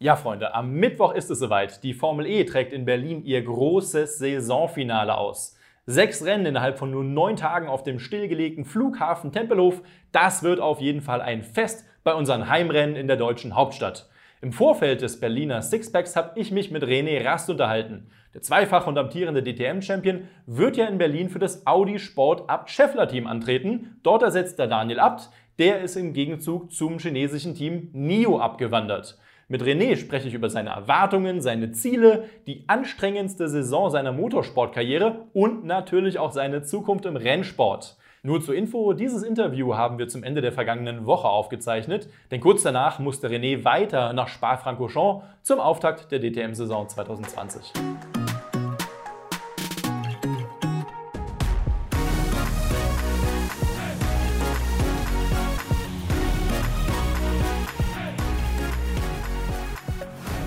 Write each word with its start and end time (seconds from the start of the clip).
Ja, 0.00 0.14
Freunde, 0.14 0.54
am 0.54 0.74
Mittwoch 0.74 1.12
ist 1.12 1.28
es 1.28 1.40
soweit. 1.40 1.82
Die 1.82 1.92
Formel 1.92 2.24
E 2.24 2.44
trägt 2.44 2.72
in 2.72 2.84
Berlin 2.84 3.24
ihr 3.24 3.42
großes 3.42 4.18
Saisonfinale 4.18 5.18
aus. 5.18 5.56
Sechs 5.86 6.24
Rennen 6.24 6.46
innerhalb 6.46 6.78
von 6.78 6.92
nur 6.92 7.02
neun 7.02 7.34
Tagen 7.34 7.66
auf 7.66 7.82
dem 7.82 7.98
stillgelegten 7.98 8.64
Flughafen 8.64 9.32
Tempelhof. 9.32 9.82
Das 10.12 10.44
wird 10.44 10.60
auf 10.60 10.80
jeden 10.80 11.00
Fall 11.00 11.20
ein 11.20 11.42
Fest 11.42 11.84
bei 12.04 12.14
unseren 12.14 12.48
Heimrennen 12.48 12.94
in 12.94 13.08
der 13.08 13.16
deutschen 13.16 13.56
Hauptstadt. 13.56 14.08
Im 14.40 14.52
Vorfeld 14.52 15.02
des 15.02 15.18
Berliner 15.18 15.62
Sixpacks 15.62 16.14
habe 16.14 16.38
ich 16.38 16.52
mich 16.52 16.70
mit 16.70 16.84
René 16.84 17.24
Rast 17.24 17.50
unterhalten. 17.50 18.08
Der 18.34 18.42
zweifach 18.42 18.86
und 18.86 18.98
amtierende 18.98 19.42
DTM-Champion 19.42 20.28
wird 20.46 20.76
ja 20.76 20.86
in 20.86 20.98
Berlin 20.98 21.28
für 21.28 21.40
das 21.40 21.66
Audi 21.66 21.98
Sport 21.98 22.48
Abt 22.48 22.70
Scheffler 22.70 23.08
Team 23.08 23.26
antreten. 23.26 23.98
Dort 24.04 24.22
ersetzt 24.22 24.60
der 24.60 24.68
Daniel 24.68 25.00
Abt. 25.00 25.28
Der 25.58 25.80
ist 25.80 25.96
im 25.96 26.12
Gegenzug 26.12 26.70
zum 26.70 27.00
chinesischen 27.00 27.56
Team 27.56 27.90
NIO 27.92 28.38
abgewandert. 28.38 29.18
Mit 29.50 29.62
René 29.62 29.96
spreche 29.96 30.28
ich 30.28 30.34
über 30.34 30.50
seine 30.50 30.70
Erwartungen, 30.70 31.40
seine 31.40 31.72
Ziele, 31.72 32.24
die 32.46 32.64
anstrengendste 32.66 33.48
Saison 33.48 33.88
seiner 33.88 34.12
Motorsportkarriere 34.12 35.24
und 35.32 35.64
natürlich 35.64 36.18
auch 36.18 36.32
seine 36.32 36.62
Zukunft 36.62 37.06
im 37.06 37.16
Rennsport. 37.16 37.96
Nur 38.22 38.42
zur 38.42 38.54
Info, 38.54 38.92
dieses 38.92 39.22
Interview 39.22 39.74
haben 39.74 39.98
wir 39.98 40.06
zum 40.08 40.22
Ende 40.22 40.42
der 40.42 40.52
vergangenen 40.52 41.06
Woche 41.06 41.28
aufgezeichnet, 41.28 42.10
denn 42.30 42.40
kurz 42.40 42.62
danach 42.62 42.98
musste 42.98 43.28
René 43.28 43.64
weiter 43.64 44.12
nach 44.12 44.28
Spa-Francorchamps 44.28 45.24
zum 45.42 45.60
Auftakt 45.60 46.12
der 46.12 46.20
DTM-Saison 46.20 46.86
2020. 46.86 47.72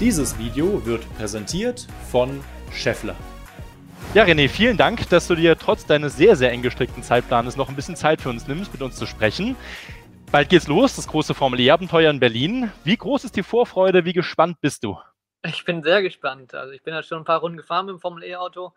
Dieses 0.02 0.40
Video 0.40 0.84
wird 0.84 1.08
präsentiert 1.16 1.86
von 2.10 2.44
Scheffler. 2.72 3.16
Ja, 4.16 4.24
René, 4.24 4.49
vielen 4.49 4.76
Dank, 4.76 5.07
dass 5.10 5.27
du 5.27 5.35
dir 5.35 5.55
trotz 5.55 5.85
deines 5.85 6.18
sehr, 6.18 6.35
sehr 6.35 6.52
eng 6.52 6.63
gestrickten 6.63 7.04
Zeitplanes 7.04 7.55
noch 7.55 7.70
ein 7.70 7.76
bisschen 7.76 7.96
Zeit 7.96 8.20
für 8.20 8.29
uns 8.29 8.48
nimmst, 8.48 8.74
mit 8.74 8.82
uns 8.82 8.96
zu 8.96 9.05
sprechen. 9.05 9.55
Bald 10.32 10.49
geht's 10.49 10.68
los, 10.68 10.96
das 10.96 11.05
große 11.05 11.35
Formel 11.35 11.60
E-Abenteuer 11.60 12.10
in 12.10 12.20
Berlin. 12.20 12.72
Wie 12.84 12.98
groß 12.98 13.26
ist 13.26 13.35
die 13.35 13.44
Vorfreude? 13.44 14.04
Wie 14.04 14.13
gespannt 14.13 14.60
bist 14.60 14.84
du? 14.84 14.98
Ich 15.46 15.66
bin 15.66 15.84
sehr 15.84 16.02
gespannt. 16.02 16.55
Also 16.55 16.74
ich 16.74 16.82
bin 16.82 16.96
ja 16.96 17.04
schon 17.04 17.20
ein 17.20 17.24
paar 17.24 17.41
Runden 17.41 17.57
gefahren 17.57 17.85
mit 17.85 17.94
dem 17.94 17.99
Formel 17.99 18.24
E-Auto 18.24 18.74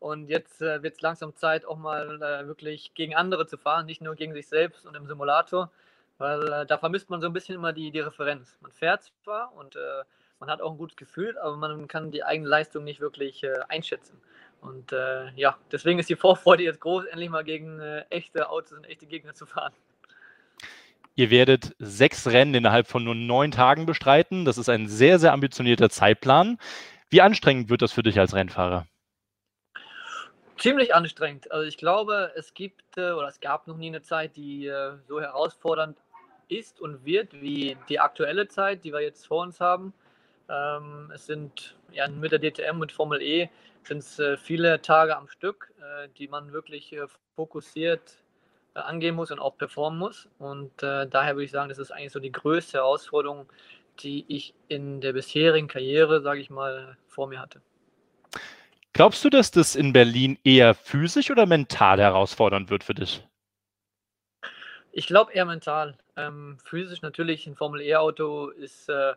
und 0.00 0.26
jetzt 0.26 0.60
äh, 0.60 0.82
wird 0.82 0.96
es 0.96 1.02
langsam 1.02 1.36
Zeit, 1.36 1.64
auch 1.66 1.78
mal 1.78 2.20
äh, 2.20 2.48
wirklich 2.48 2.94
gegen 2.94 3.14
andere 3.14 3.46
zu 3.46 3.58
fahren, 3.58 3.86
nicht 3.86 4.02
nur 4.02 4.16
gegen 4.16 4.32
sich 4.32 4.48
selbst 4.48 4.86
und 4.86 4.96
im 4.96 5.06
Simulator, 5.06 5.70
weil 6.18 6.52
äh, 6.52 6.66
da 6.66 6.78
vermisst 6.78 7.10
man 7.10 7.20
so 7.20 7.28
ein 7.28 7.32
bisschen 7.32 7.54
immer 7.54 7.72
die, 7.72 7.92
die 7.92 8.00
Referenz. 8.00 8.58
Man 8.60 8.72
fährt 8.72 9.12
zwar 9.22 9.52
und 9.54 9.76
äh, 9.76 10.02
man 10.40 10.50
hat 10.50 10.60
auch 10.60 10.72
ein 10.72 10.78
gutes 10.78 10.96
Gefühl, 10.96 11.38
aber 11.38 11.56
man 11.56 11.88
kann 11.88 12.10
die 12.10 12.24
eigene 12.24 12.48
Leistung 12.48 12.84
nicht 12.84 13.00
wirklich 13.00 13.42
äh, 13.44 13.54
einschätzen. 13.68 14.20
Und 14.60 14.92
äh, 14.92 15.30
ja, 15.36 15.58
deswegen 15.70 15.98
ist 15.98 16.08
die 16.08 16.16
Vorfreude 16.16 16.62
jetzt 16.62 16.80
groß, 16.80 17.04
endlich 17.04 17.28
mal 17.28 17.44
gegen 17.44 17.80
äh, 17.80 18.04
echte 18.10 18.48
Autos 18.48 18.72
und 18.72 18.84
echte 18.84 19.06
Gegner 19.06 19.34
zu 19.34 19.46
fahren. 19.46 19.72
Ihr 21.16 21.30
werdet 21.30 21.76
sechs 21.78 22.26
Rennen 22.26 22.54
innerhalb 22.54 22.88
von 22.88 23.04
nur 23.04 23.14
neun 23.14 23.52
Tagen 23.52 23.86
bestreiten. 23.86 24.44
Das 24.44 24.58
ist 24.58 24.68
ein 24.68 24.88
sehr, 24.88 25.18
sehr 25.18 25.32
ambitionierter 25.32 25.88
Zeitplan. 25.88 26.58
Wie 27.10 27.20
anstrengend 27.20 27.68
wird 27.68 27.82
das 27.82 27.92
für 27.92 28.02
dich 28.02 28.18
als 28.18 28.34
Rennfahrer? 28.34 28.86
Ziemlich 30.58 30.94
anstrengend. 30.94 31.52
Also 31.52 31.66
ich 31.68 31.76
glaube, 31.76 32.32
es 32.36 32.54
gibt 32.54 32.96
äh, 32.96 33.12
oder 33.12 33.28
es 33.28 33.40
gab 33.40 33.66
noch 33.66 33.76
nie 33.76 33.88
eine 33.88 34.02
Zeit, 34.02 34.34
die 34.36 34.66
äh, 34.66 34.96
so 35.06 35.20
herausfordernd 35.20 35.98
ist 36.48 36.80
und 36.80 37.04
wird 37.04 37.40
wie 37.40 37.76
die 37.88 38.00
aktuelle 38.00 38.48
Zeit, 38.48 38.84
die 38.84 38.92
wir 38.92 39.00
jetzt 39.00 39.26
vor 39.26 39.42
uns 39.42 39.60
haben. 39.60 39.92
Ähm, 40.48 41.10
es 41.14 41.26
sind 41.26 41.76
ja, 41.92 42.08
mit 42.08 42.32
der 42.32 42.38
DTM 42.38 42.80
und 42.80 42.92
Formel 42.92 43.22
E 43.22 43.48
sind 43.82 43.98
es 43.98 44.18
äh, 44.18 44.36
viele 44.36 44.80
Tage 44.82 45.16
am 45.16 45.28
Stück, 45.28 45.72
äh, 45.78 46.08
die 46.18 46.28
man 46.28 46.52
wirklich 46.52 46.92
äh, 46.92 47.06
fokussiert 47.36 48.16
äh, 48.74 48.80
angehen 48.80 49.14
muss 49.14 49.30
und 49.30 49.38
auch 49.38 49.56
performen 49.56 49.98
muss. 49.98 50.28
Und 50.38 50.82
äh, 50.82 51.06
daher 51.06 51.34
würde 51.34 51.44
ich 51.44 51.50
sagen, 51.50 51.68
das 51.68 51.78
ist 51.78 51.90
eigentlich 51.90 52.12
so 52.12 52.20
die 52.20 52.32
größte 52.32 52.78
Herausforderung, 52.78 53.46
die 54.00 54.24
ich 54.28 54.54
in 54.68 55.00
der 55.00 55.12
bisherigen 55.12 55.68
Karriere, 55.68 56.20
sage 56.20 56.40
ich 56.40 56.50
mal, 56.50 56.96
vor 57.06 57.28
mir 57.28 57.40
hatte. 57.40 57.60
Glaubst 58.92 59.24
du, 59.24 59.30
dass 59.30 59.50
das 59.50 59.74
in 59.74 59.92
Berlin 59.92 60.38
eher 60.44 60.74
physisch 60.74 61.30
oder 61.30 61.46
mental 61.46 62.00
herausfordernd 62.00 62.70
wird 62.70 62.84
für 62.84 62.94
dich? 62.94 63.26
Ich 64.92 65.08
glaube 65.08 65.32
eher 65.32 65.44
mental. 65.44 65.98
Ähm, 66.16 66.58
physisch 66.64 67.02
natürlich 67.02 67.46
ein 67.46 67.56
Formel 67.56 67.80
E-Auto 67.80 68.48
ist 68.50 68.88
äh, 68.88 69.14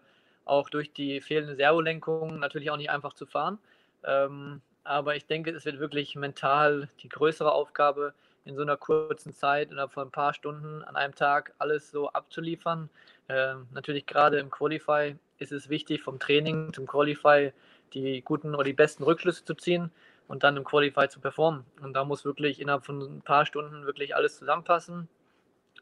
auch 0.48 0.70
durch 0.70 0.92
die 0.94 1.22
fehlende 1.22 1.56
Servolenkung 1.56 2.40
natürlich 2.40 2.72
auch 2.72 2.78
nicht 2.78 2.90
einfach 2.90 3.14
zu 3.14 3.26
fahren. 3.26 3.60
Ähm, 4.04 4.62
aber 4.84 5.16
ich 5.16 5.26
denke, 5.26 5.52
es 5.52 5.66
wird 5.66 5.80
wirklich 5.80 6.16
mental 6.16 6.90
die 7.02 7.10
größere 7.10 7.52
Aufgabe, 7.52 8.14
in 8.48 8.56
so 8.56 8.62
einer 8.62 8.78
kurzen 8.78 9.34
Zeit, 9.34 9.72
innerhalb 9.72 9.92
von 9.92 10.08
ein 10.08 10.12
paar 10.12 10.34
Stunden 10.34 10.82
an 10.84 10.96
einem 10.96 11.14
Tag 11.14 11.54
alles 11.60 11.92
so 11.92 12.10
abzuliefern. 12.10 12.90
Ähm, 13.28 13.68
natürlich 13.74 14.06
gerade 14.06 14.40
im 14.40 14.50
Qualify 14.50 15.16
ist 15.38 15.52
es 15.52 15.70
wichtig, 15.70 16.02
vom 16.02 16.18
Training 16.18 16.72
zum 16.74 16.88
Qualify 16.88 17.52
die 17.94 18.22
guten 18.22 18.56
oder 18.56 18.64
die 18.64 18.74
besten 18.74 19.04
Rückschlüsse 19.04 19.44
zu 19.44 19.54
ziehen 19.54 19.92
und 20.28 20.44
dann 20.44 20.58
im 20.58 20.64
Qualify 20.64 21.10
zu 21.10 21.20
performen. 21.20 21.66
Und 21.82 21.94
da 21.94 22.06
muss 22.06 22.26
wirklich 22.26 22.62
innerhalb 22.62 22.86
von 22.86 23.02
ein 23.02 23.22
paar 23.22 23.46
Stunden 23.46 23.86
wirklich 23.86 24.16
alles 24.16 24.38
zusammenpassen. 24.40 25.10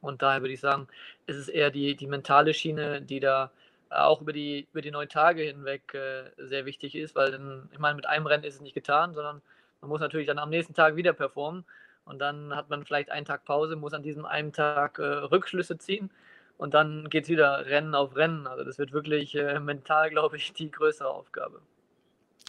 Und 0.02 0.22
daher 0.22 0.42
würde 0.42 0.54
ich 0.54 0.59
sagen, 0.59 0.88
ist 1.28 1.38
es 1.38 1.48
eher 1.48 1.72
die, 1.72 1.96
die 1.96 2.08
mentale 2.08 2.54
Schiene, 2.54 3.02
die 3.02 3.20
da 3.20 3.52
auch 3.95 4.22
über 4.22 4.33
die, 4.33 4.67
über 4.72 4.81
die 4.81 4.91
neun 4.91 5.09
Tage 5.09 5.44
hinweg 5.44 5.94
äh, 5.94 6.31
sehr 6.38 6.66
wichtig 6.66 6.95
ist, 6.95 7.16
weil 7.16 7.31
dann, 7.31 7.69
ich 7.72 7.79
meine, 7.79 7.95
mit 7.95 8.07
einem 8.07 8.25
Rennen 8.25 8.44
ist 8.44 8.56
es 8.56 8.61
nicht 8.61 8.73
getan, 8.73 9.13
sondern 9.13 9.41
man 9.81 9.89
muss 9.89 10.01
natürlich 10.01 10.28
dann 10.28 10.39
am 10.39 10.50
nächsten 10.50 10.73
Tag 10.73 10.95
wieder 10.95 11.13
performen 11.13 11.66
und 12.06 12.19
dann 12.19 12.56
hat 12.56 12.69
man 12.69 12.85
vielleicht 12.85 13.09
einen 13.11 13.25
Tag 13.25 13.45
Pause, 13.45 13.75
muss 13.75 13.94
an 13.94 14.03
diesem 14.03 14.25
einen 14.25 14.53
Tag 14.53 15.00
äh, 15.00 15.03
Rückschlüsse 15.03 15.78
ziehen 15.78 16.09
und 16.57 16.73
dann 16.73 17.09
geht 17.09 17.25
es 17.25 17.29
wieder 17.29 17.66
Rennen 17.66 17.95
auf 17.95 18.16
Rennen. 18.16 18.47
Also 18.47 18.63
das 18.63 18.78
wird 18.78 18.94
wirklich 18.94 19.35
äh, 19.35 19.59
mental, 19.59 20.09
glaube 20.09 20.38
ich, 20.38 20.53
die 20.53 20.72
größere 20.72 21.09
Aufgabe. 21.09 21.62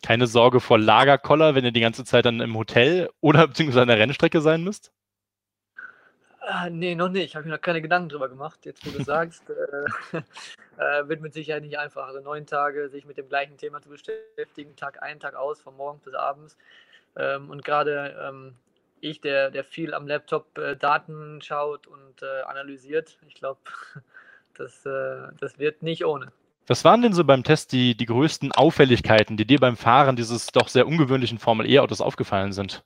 Keine 0.02 0.26
Sorge 0.26 0.60
vor 0.60 0.78
Lagerkoller, 0.78 1.54
wenn 1.54 1.64
ihr 1.64 1.72
die 1.72 1.80
ganze 1.80 2.04
Zeit 2.04 2.26
dann 2.26 2.40
im 2.40 2.56
Hotel 2.56 3.10
oder 3.20 3.46
beziehungsweise 3.48 3.82
an 3.82 3.88
der 3.88 3.98
Rennstrecke 3.98 4.40
sein 4.40 4.62
müsst? 4.62 4.92
Ah, 6.48 6.70
nee, 6.70 6.94
noch 6.94 7.08
nicht. 7.08 7.34
Habe 7.34 7.44
ich 7.44 7.50
noch 7.50 7.60
keine 7.60 7.82
Gedanken 7.82 8.08
drüber 8.08 8.28
gemacht. 8.28 8.64
Jetzt, 8.66 8.86
wo 8.86 8.96
du 8.96 9.02
sagst, 9.02 9.42
äh, 9.50 10.16
äh, 10.76 11.08
wird 11.08 11.20
mit 11.20 11.34
Sicherheit 11.34 11.64
nicht 11.64 11.76
einfach. 11.76 12.06
Also 12.06 12.20
neun 12.20 12.46
Tage 12.46 12.88
sich 12.88 13.04
mit 13.04 13.18
dem 13.18 13.28
gleichen 13.28 13.56
Thema 13.56 13.82
zu 13.82 13.88
beschäftigen, 13.88 14.76
Tag 14.76 15.02
ein, 15.02 15.18
Tag 15.18 15.34
aus, 15.34 15.60
von 15.60 15.76
morgens 15.76 16.04
bis 16.04 16.14
abends. 16.14 16.56
Ähm, 17.16 17.50
und 17.50 17.64
gerade 17.64 18.14
ähm, 18.22 18.54
ich, 19.00 19.20
der, 19.20 19.50
der 19.50 19.64
viel 19.64 19.92
am 19.92 20.06
Laptop 20.06 20.56
äh, 20.56 20.76
Daten 20.76 21.42
schaut 21.42 21.88
und 21.88 22.22
äh, 22.22 22.42
analysiert, 22.42 23.18
ich 23.26 23.34
glaube, 23.34 23.58
das, 24.56 24.86
äh, 24.86 25.32
das 25.40 25.58
wird 25.58 25.82
nicht 25.82 26.04
ohne. 26.04 26.30
Was 26.68 26.84
waren 26.84 27.02
denn 27.02 27.12
so 27.12 27.24
beim 27.24 27.42
Test 27.42 27.72
die, 27.72 27.96
die 27.96 28.06
größten 28.06 28.52
Auffälligkeiten, 28.52 29.36
die 29.36 29.46
dir 29.46 29.58
beim 29.58 29.76
Fahren 29.76 30.14
dieses 30.14 30.46
doch 30.46 30.68
sehr 30.68 30.86
ungewöhnlichen 30.86 31.38
Formel-E-Autos 31.38 32.00
aufgefallen 32.00 32.52
sind? 32.52 32.84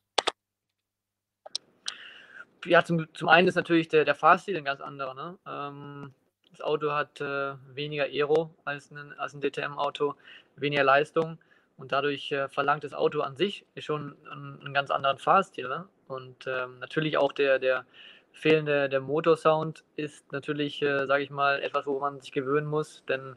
Ja, 2.65 2.85
zum, 2.85 3.13
zum 3.15 3.29
einen 3.29 3.49
ist 3.49 3.55
natürlich 3.55 3.89
der, 3.89 4.05
der 4.05 4.15
Fahrstil 4.15 4.57
ein 4.57 4.65
ganz 4.65 4.81
anderer. 4.81 5.15
Ne? 5.15 5.39
Ähm, 5.47 6.15
das 6.51 6.61
Auto 6.61 6.93
hat 6.93 7.21
äh, 7.21 7.55
weniger 7.75 8.05
Aero 8.05 8.55
als 8.65 8.91
ein, 8.91 9.15
als 9.19 9.35
ein 9.35 9.41
DTM-Auto, 9.41 10.15
weniger 10.57 10.85
Leistung 10.85 11.39
und 11.77 11.93
dadurch 11.93 12.31
äh, 12.33 12.49
verlangt 12.49 12.85
das 12.85 12.93
Auto 12.93 13.21
an 13.21 13.37
sich 13.37 13.65
schon 13.79 14.17
einen, 14.31 14.61
einen 14.61 14.75
ganz 14.75 14.91
anderen 14.91 15.19
Fahrstil. 15.19 15.69
Ne? 15.69 15.89
Und 16.09 16.47
ähm, 16.47 16.79
natürlich 16.79 17.17
auch 17.17 17.33
der, 17.33 17.59
der 17.59 17.87
fehlende 18.33 18.89
der 18.89 19.01
Motorsound 19.01 19.85
ist 19.97 20.31
natürlich, 20.33 20.83
äh, 20.83 21.07
sage 21.07 21.23
ich 21.23 21.31
mal, 21.31 21.63
etwas, 21.63 21.87
wo 21.87 21.99
man 21.99 22.21
sich 22.21 22.33
gewöhnen 22.33 22.67
muss, 22.67 23.05
denn 23.09 23.37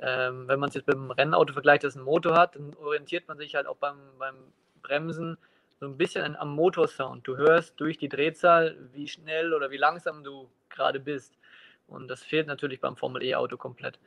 ähm, 0.00 0.46
wenn 0.46 0.60
man 0.60 0.68
es 0.68 0.76
jetzt 0.76 0.86
mit 0.86 0.96
dem 0.96 1.10
Rennauto 1.10 1.52
vergleicht, 1.52 1.84
das 1.84 1.96
einen 1.96 2.04
Motor 2.04 2.36
hat, 2.36 2.54
dann 2.54 2.74
orientiert 2.74 3.26
man 3.26 3.38
sich 3.38 3.54
halt 3.54 3.66
auch 3.66 3.76
beim, 3.76 3.96
beim 4.18 4.36
Bremsen 4.82 5.38
so 5.80 5.86
ein 5.86 5.96
bisschen 5.96 6.36
am 6.36 6.54
Motorsound. 6.54 7.26
Du 7.26 7.36
hörst 7.36 7.78
durch 7.80 7.98
die 7.98 8.08
Drehzahl, 8.08 8.76
wie 8.92 9.06
schnell 9.06 9.54
oder 9.54 9.70
wie 9.70 9.76
langsam 9.76 10.24
du 10.24 10.48
gerade 10.68 11.00
bist. 11.00 11.38
Und 11.86 12.08
das 12.08 12.22
fehlt 12.22 12.46
natürlich 12.46 12.80
beim 12.80 12.96
Formel 12.96 13.22
E-Auto 13.22 13.56
komplett. 13.56 13.98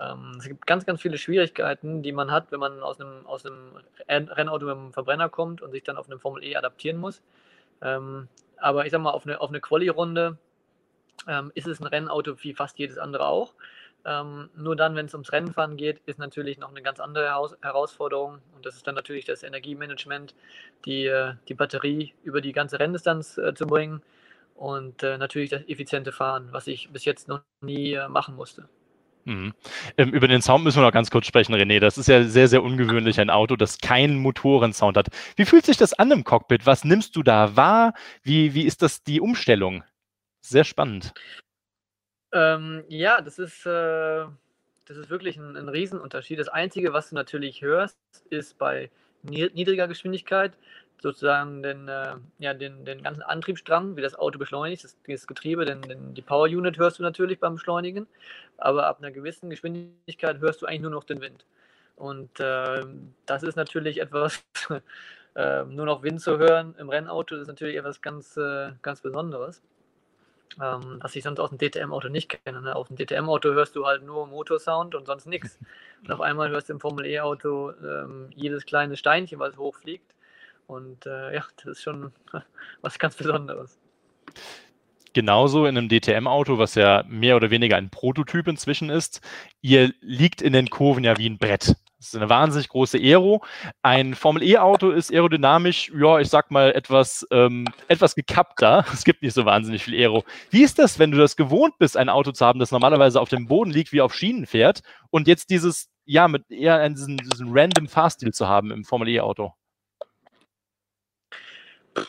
Ähm, 0.00 0.34
es 0.38 0.46
gibt 0.46 0.66
ganz, 0.66 0.86
ganz 0.86 1.00
viele 1.00 1.18
Schwierigkeiten, 1.18 2.02
die 2.02 2.12
man 2.12 2.30
hat, 2.30 2.50
wenn 2.50 2.60
man 2.60 2.82
aus 2.82 3.00
einem, 3.00 3.26
aus 3.26 3.46
einem 3.46 3.72
Rennauto 4.08 4.66
mit 4.66 4.76
einem 4.76 4.92
Verbrenner 4.92 5.28
kommt 5.28 5.62
und 5.62 5.70
sich 5.70 5.84
dann 5.84 5.96
auf 5.96 6.06
eine 6.06 6.18
Formel 6.18 6.42
E 6.42 6.56
adaptieren 6.56 6.98
muss. 6.98 7.22
Ähm, 7.80 8.28
aber 8.56 8.86
ich 8.86 8.92
sag 8.92 9.00
mal, 9.00 9.10
auf 9.10 9.24
eine, 9.24 9.40
auf 9.40 9.50
eine 9.50 9.60
Quali-Runde 9.60 10.38
ähm, 11.28 11.52
ist 11.54 11.66
es 11.66 11.80
ein 11.80 11.86
Rennauto 11.86 12.42
wie 12.42 12.54
fast 12.54 12.78
jedes 12.78 12.98
andere 12.98 13.26
auch. 13.26 13.54
Ähm, 14.08 14.48
nur 14.56 14.74
dann, 14.74 14.96
wenn 14.96 15.04
es 15.04 15.12
ums 15.12 15.32
Rennenfahren 15.32 15.76
geht, 15.76 16.00
ist 16.06 16.18
natürlich 16.18 16.56
noch 16.58 16.70
eine 16.70 16.80
ganz 16.80 16.98
andere 16.98 17.32
Haus 17.32 17.54
Herausforderung. 17.60 18.38
Und 18.56 18.64
das 18.64 18.76
ist 18.76 18.86
dann 18.86 18.94
natürlich 18.94 19.26
das 19.26 19.42
Energiemanagement, 19.42 20.34
die, 20.86 21.04
äh, 21.04 21.34
die 21.48 21.54
Batterie 21.54 22.14
über 22.22 22.40
die 22.40 22.52
ganze 22.52 22.80
Renndistanz 22.80 23.36
äh, 23.36 23.52
zu 23.54 23.66
bringen 23.66 24.00
und 24.54 25.02
äh, 25.02 25.18
natürlich 25.18 25.50
das 25.50 25.68
effiziente 25.68 26.12
Fahren, 26.12 26.48
was 26.52 26.66
ich 26.68 26.88
bis 26.90 27.04
jetzt 27.04 27.28
noch 27.28 27.42
nie 27.60 27.92
äh, 27.92 28.08
machen 28.08 28.34
musste. 28.34 28.66
Mhm. 29.26 29.52
Ähm, 29.98 30.10
über 30.14 30.26
den 30.26 30.40
Sound 30.40 30.64
müssen 30.64 30.78
wir 30.78 30.86
noch 30.86 30.92
ganz 30.92 31.10
kurz 31.10 31.26
sprechen, 31.26 31.54
René. 31.54 31.78
Das 31.78 31.98
ist 31.98 32.08
ja 32.08 32.24
sehr, 32.24 32.48
sehr 32.48 32.62
ungewöhnlich, 32.62 33.20
ein 33.20 33.28
Auto, 33.28 33.56
das 33.56 33.76
keinen 33.76 34.16
Motorensound 34.16 34.96
hat. 34.96 35.08
Wie 35.36 35.44
fühlt 35.44 35.66
sich 35.66 35.76
das 35.76 35.92
an 35.92 36.10
im 36.12 36.24
Cockpit? 36.24 36.64
Was 36.64 36.82
nimmst 36.82 37.14
du 37.14 37.22
da 37.22 37.56
wahr? 37.56 37.92
Wie, 38.22 38.54
wie 38.54 38.64
ist 38.64 38.80
das 38.80 39.02
die 39.02 39.20
Umstellung? 39.20 39.84
Sehr 40.40 40.64
spannend. 40.64 41.12
Ähm, 42.32 42.84
ja, 42.88 43.20
das 43.20 43.38
ist, 43.38 43.64
äh, 43.66 44.24
das 44.86 44.96
ist 44.96 45.10
wirklich 45.10 45.36
ein, 45.36 45.56
ein 45.56 45.68
Riesenunterschied. 45.68 46.38
Das 46.38 46.48
Einzige, 46.48 46.92
was 46.92 47.10
du 47.10 47.14
natürlich 47.14 47.62
hörst, 47.62 47.98
ist 48.30 48.58
bei 48.58 48.90
niedriger 49.22 49.88
Geschwindigkeit 49.88 50.52
sozusagen 51.00 51.62
den, 51.62 51.88
äh, 51.88 52.16
ja, 52.38 52.54
den, 52.54 52.84
den 52.84 53.02
ganzen 53.02 53.22
Antriebsstrang, 53.22 53.96
wie 53.96 54.02
das 54.02 54.14
Auto 54.16 54.38
beschleunigt, 54.38 54.84
das, 54.84 54.96
das 55.06 55.26
Getriebe, 55.26 55.64
den, 55.64 55.80
den, 55.82 56.14
die 56.14 56.22
Power 56.22 56.46
Unit 56.46 56.78
hörst 56.78 56.98
du 56.98 57.02
natürlich 57.02 57.38
beim 57.38 57.54
Beschleunigen, 57.54 58.06
aber 58.56 58.86
ab 58.86 58.98
einer 58.98 59.12
gewissen 59.12 59.50
Geschwindigkeit 59.50 60.40
hörst 60.40 60.62
du 60.62 60.66
eigentlich 60.66 60.82
nur 60.82 60.90
noch 60.90 61.04
den 61.04 61.20
Wind. 61.20 61.44
Und 61.96 62.40
äh, 62.40 62.84
das 63.26 63.42
ist 63.42 63.56
natürlich 63.56 63.98
etwas, 64.00 64.44
äh, 65.34 65.64
nur 65.64 65.86
noch 65.86 66.02
Wind 66.02 66.20
zu 66.20 66.38
hören 66.38 66.74
im 66.78 66.88
Rennauto, 66.88 67.36
ist 67.36 67.48
natürlich 67.48 67.76
etwas 67.76 68.00
ganz, 68.00 68.36
äh, 68.36 68.72
ganz 68.82 69.00
Besonderes. 69.00 69.62
Ähm, 70.60 70.98
was 71.00 71.14
ich 71.14 71.22
sonst 71.22 71.38
aus 71.40 71.50
dem 71.50 71.58
DTM-Auto 71.58 72.08
nicht 72.08 72.44
kenne. 72.44 72.60
Ne? 72.60 72.74
Auf 72.74 72.88
dem 72.88 72.96
DTM-Auto 72.96 73.50
hörst 73.50 73.76
du 73.76 73.86
halt 73.86 74.04
nur 74.04 74.26
Motorsound 74.26 74.94
und 74.94 75.06
sonst 75.06 75.26
nichts. 75.26 75.58
Und 76.02 76.12
auf 76.12 76.20
einmal 76.20 76.48
hörst 76.50 76.68
du 76.68 76.74
im 76.74 76.80
Formel-E-Auto 76.80 77.72
ähm, 77.82 78.30
jedes 78.32 78.64
kleine 78.64 78.96
Steinchen, 78.96 79.40
was 79.40 79.56
hochfliegt. 79.56 80.14
Und 80.68 81.06
äh, 81.06 81.34
ja, 81.34 81.44
das 81.56 81.66
ist 81.72 81.82
schon 81.82 82.12
was 82.82 82.98
ganz 83.00 83.16
Besonderes. 83.16 83.78
Genauso 85.12 85.66
in 85.66 85.76
einem 85.76 85.88
DTM-Auto, 85.88 86.58
was 86.58 86.76
ja 86.76 87.04
mehr 87.08 87.34
oder 87.34 87.50
weniger 87.50 87.76
ein 87.76 87.90
Prototyp 87.90 88.46
inzwischen 88.46 88.90
ist. 88.90 89.20
Ihr 89.60 89.92
liegt 90.00 90.40
in 90.42 90.52
den 90.52 90.70
Kurven 90.70 91.02
ja 91.02 91.16
wie 91.18 91.28
ein 91.28 91.38
Brett. 91.38 91.74
Das 91.98 92.08
ist 92.08 92.16
eine 92.16 92.30
wahnsinnig 92.30 92.68
große 92.68 92.96
Aero. 92.96 93.42
Ein 93.82 94.14
Formel-E-Auto 94.14 94.90
ist 94.92 95.12
aerodynamisch, 95.12 95.90
ja, 95.92 96.20
ich 96.20 96.28
sag 96.28 96.52
mal, 96.52 96.70
etwas, 96.70 97.26
ähm, 97.32 97.64
etwas 97.88 98.14
gekappter. 98.14 98.84
Es 98.92 99.04
gibt 99.04 99.22
nicht 99.22 99.34
so 99.34 99.44
wahnsinnig 99.44 99.82
viel 99.82 99.94
Aero. 99.94 100.24
Wie 100.50 100.62
ist 100.62 100.78
das, 100.78 101.00
wenn 101.00 101.10
du 101.10 101.18
das 101.18 101.34
gewohnt 101.34 101.76
bist, 101.78 101.96
ein 101.96 102.08
Auto 102.08 102.30
zu 102.30 102.46
haben, 102.46 102.60
das 102.60 102.70
normalerweise 102.70 103.20
auf 103.20 103.28
dem 103.28 103.48
Boden 103.48 103.72
liegt, 103.72 103.92
wie 103.92 104.00
auf 104.00 104.14
Schienen 104.14 104.46
fährt, 104.46 104.82
und 105.10 105.26
jetzt 105.26 105.50
dieses, 105.50 105.90
ja, 106.04 106.28
mit 106.28 106.48
eher 106.50 106.88
diesen, 106.88 107.16
diesen 107.16 107.48
random 107.50 107.88
Fahrstil 107.88 108.32
zu 108.32 108.46
haben 108.46 108.70
im 108.70 108.84
Formel-E-Auto? 108.84 109.52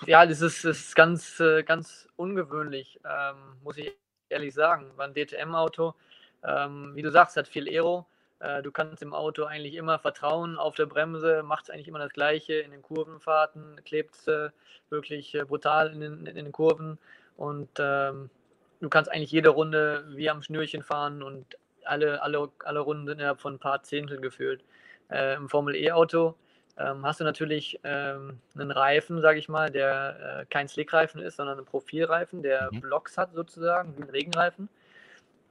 Ja, 0.05 0.23
das 0.27 0.41
ist, 0.41 0.63
das 0.65 0.79
ist 0.79 0.95
ganz, 0.95 1.39
äh, 1.39 1.63
ganz 1.63 2.07
ungewöhnlich, 2.15 2.99
ähm, 3.03 3.57
muss 3.63 3.77
ich 3.77 3.91
ehrlich 4.29 4.53
sagen. 4.53 4.91
Ein 4.99 5.15
DTM-Auto, 5.15 5.95
ähm, 6.43 6.91
wie 6.93 7.01
du 7.01 7.09
sagst, 7.09 7.37
hat 7.37 7.47
viel 7.47 7.67
Aero. 7.67 8.05
Äh, 8.39 8.61
du 8.61 8.71
kannst 8.71 9.01
dem 9.01 9.13
Auto 9.13 9.43
eigentlich 9.43 9.75
immer 9.75 9.99
vertrauen 9.99 10.57
auf 10.57 10.75
der 10.75 10.85
Bremse, 10.85 11.43
macht 11.43 11.65
es 11.65 11.69
eigentlich 11.69 11.87
immer 11.87 11.99
das 11.99 12.13
Gleiche 12.13 12.53
in 12.53 12.71
den 12.71 12.81
Kurvenfahrten, 12.81 13.81
klebt 13.85 14.15
es 14.15 14.27
äh, 14.27 14.49
wirklich 14.89 15.35
äh, 15.35 15.43
brutal 15.43 15.91
in 15.91 15.99
den, 15.99 16.25
in 16.25 16.35
den, 16.35 16.51
Kurven 16.51 16.97
und 17.35 17.69
ähm, 17.79 18.29
du 18.79 18.89
kannst 18.89 19.11
eigentlich 19.11 19.31
jede 19.31 19.49
Runde 19.49 20.05
wie 20.09 20.29
am 20.29 20.41
Schnürchen 20.41 20.83
fahren 20.83 21.21
und 21.21 21.57
alle, 21.85 22.21
alle, 22.21 22.49
alle 22.63 22.79
Runden 22.79 23.07
sind 23.07 23.19
innerhalb 23.19 23.41
von 23.41 23.55
ein 23.55 23.59
paar 23.59 23.83
Zehntel 23.83 24.21
gefühlt. 24.21 24.63
Äh, 25.09 25.35
Im 25.35 25.49
Formel-E-Auto 25.49 26.35
ähm, 26.77 27.05
hast 27.05 27.19
du 27.19 27.25
natürlich 27.25 27.79
ähm, 27.83 28.39
einen 28.55 28.71
Reifen, 28.71 29.21
sage 29.21 29.39
ich 29.39 29.49
mal, 29.49 29.69
der 29.69 30.41
äh, 30.41 30.45
kein 30.45 30.67
Slickreifen 30.69 31.21
ist, 31.21 31.35
sondern 31.35 31.59
ein 31.59 31.65
Profilreifen, 31.65 32.41
der 32.41 32.69
mhm. 32.71 32.81
Blocks 32.81 33.17
hat 33.17 33.33
sozusagen, 33.33 33.97
wie 33.97 34.03
ein 34.03 34.09
Regenreifen. 34.09 34.69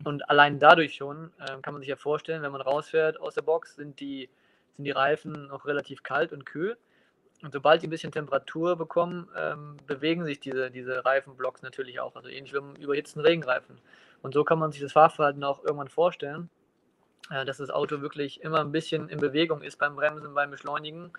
Und 0.05 0.29
allein 0.31 0.59
dadurch 0.59 0.95
schon 0.95 1.33
äh, 1.41 1.61
kann 1.61 1.75
man 1.75 1.81
sich 1.81 1.89
ja 1.89 1.97
vorstellen, 1.97 2.43
wenn 2.43 2.53
man 2.53 2.61
rausfährt 2.61 3.21
aus 3.21 3.35
der 3.35 3.43
Box, 3.43 3.77
sind 3.77 4.01
die, 4.01 4.29
sind 4.77 4.85
die 4.85 4.93
Reifen 4.93 5.49
noch 5.49 5.67
relativ 5.67 6.03
kalt 6.03 6.33
und 6.33 6.47
kühl. 6.47 6.77
Und 7.43 7.53
sobald 7.53 7.83
die 7.83 7.87
ein 7.87 7.91
bisschen 7.91 8.13
Temperatur 8.13 8.77
bekommen, 8.77 9.29
ähm, 9.37 9.77
bewegen 9.87 10.25
sich 10.25 10.41
diese, 10.41 10.71
diese 10.71 11.05
Reifenblocks 11.05 11.63
natürlich 11.63 12.01
auch. 12.01 12.17
Also 12.17 12.29
ähnlich 12.29 12.53
wie 12.53 12.59
beim 12.59 12.77
überhitzten 12.77 13.21
Regenreifen. 13.21 13.81
Und 14.23 14.35
so 14.35 14.45
kann 14.45 14.59
man 14.59 14.73
sich 14.73 14.81
das 14.81 14.93
Fahrverhalten 14.93 15.45
auch 15.45 15.63
irgendwann 15.65 15.89
vorstellen 15.89 16.51
äh, 17.31 17.45
dass 17.45 17.59
das 17.59 17.71
Auto 17.71 18.01
wirklich 18.01 18.43
immer 18.43 18.61
ein 18.61 18.73
bisschen 18.73 19.09
in 19.09 19.19
Bewegung 19.19 19.63
ist 19.63 19.79
beim 19.79 19.97
Bremsen, 19.97 20.35
beim 20.35 20.51
Beschleunigen 20.51 21.11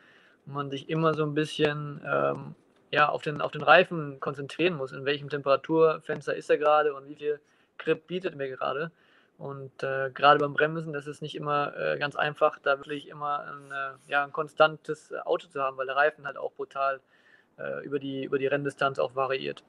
und 0.46 0.54
man 0.54 0.70
sich 0.70 0.90
immer 0.90 1.14
so 1.14 1.24
ein 1.24 1.34
bisschen 1.34 2.02
ähm, 2.06 2.56
ja, 2.92 3.10
auf, 3.10 3.22
den, 3.22 3.42
auf 3.42 3.52
den 3.52 3.62
Reifen 3.62 4.20
konzentrieren 4.20 4.76
muss, 4.76 4.92
in 4.92 5.06
welchem 5.06 5.30
Temperaturfenster 5.30 6.36
ist 6.36 6.50
er 6.50 6.58
gerade 6.58 6.96
und 6.96 7.08
wie 7.08 7.16
viel 7.16 7.40
Grip 7.80 8.08
bietet 8.08 8.36
mir 8.36 8.48
gerade. 8.48 8.92
Und 9.38 9.84
äh, 9.84 10.12
gerade 10.14 10.40
beim 10.40 10.54
Bremsen, 10.54 10.94
das 10.94 11.08
ist 11.08 11.22
nicht 11.22 11.36
immer 11.36 11.76
äh, 11.78 11.98
ganz 11.98 12.16
einfach, 12.16 12.60
da 12.60 12.78
wirklich 12.78 13.08
immer 13.08 13.46
ein, 13.46 13.72
äh, 13.72 14.12
ja, 14.12 14.24
ein 14.24 14.34
konstantes 14.34 15.14
Auto 15.26 15.48
zu 15.48 15.62
haben, 15.62 15.78
weil 15.78 15.88
der 15.88 15.96
Reifen 15.96 16.26
halt 16.28 16.38
auch 16.38 16.52
brutal 16.52 17.00
äh, 17.58 17.84
über, 17.86 18.00
die, 18.00 18.26
über 18.26 18.38
die 18.38 18.48
Renndistanz 18.48 19.00
auch 19.00 19.16
variiert 19.16 19.64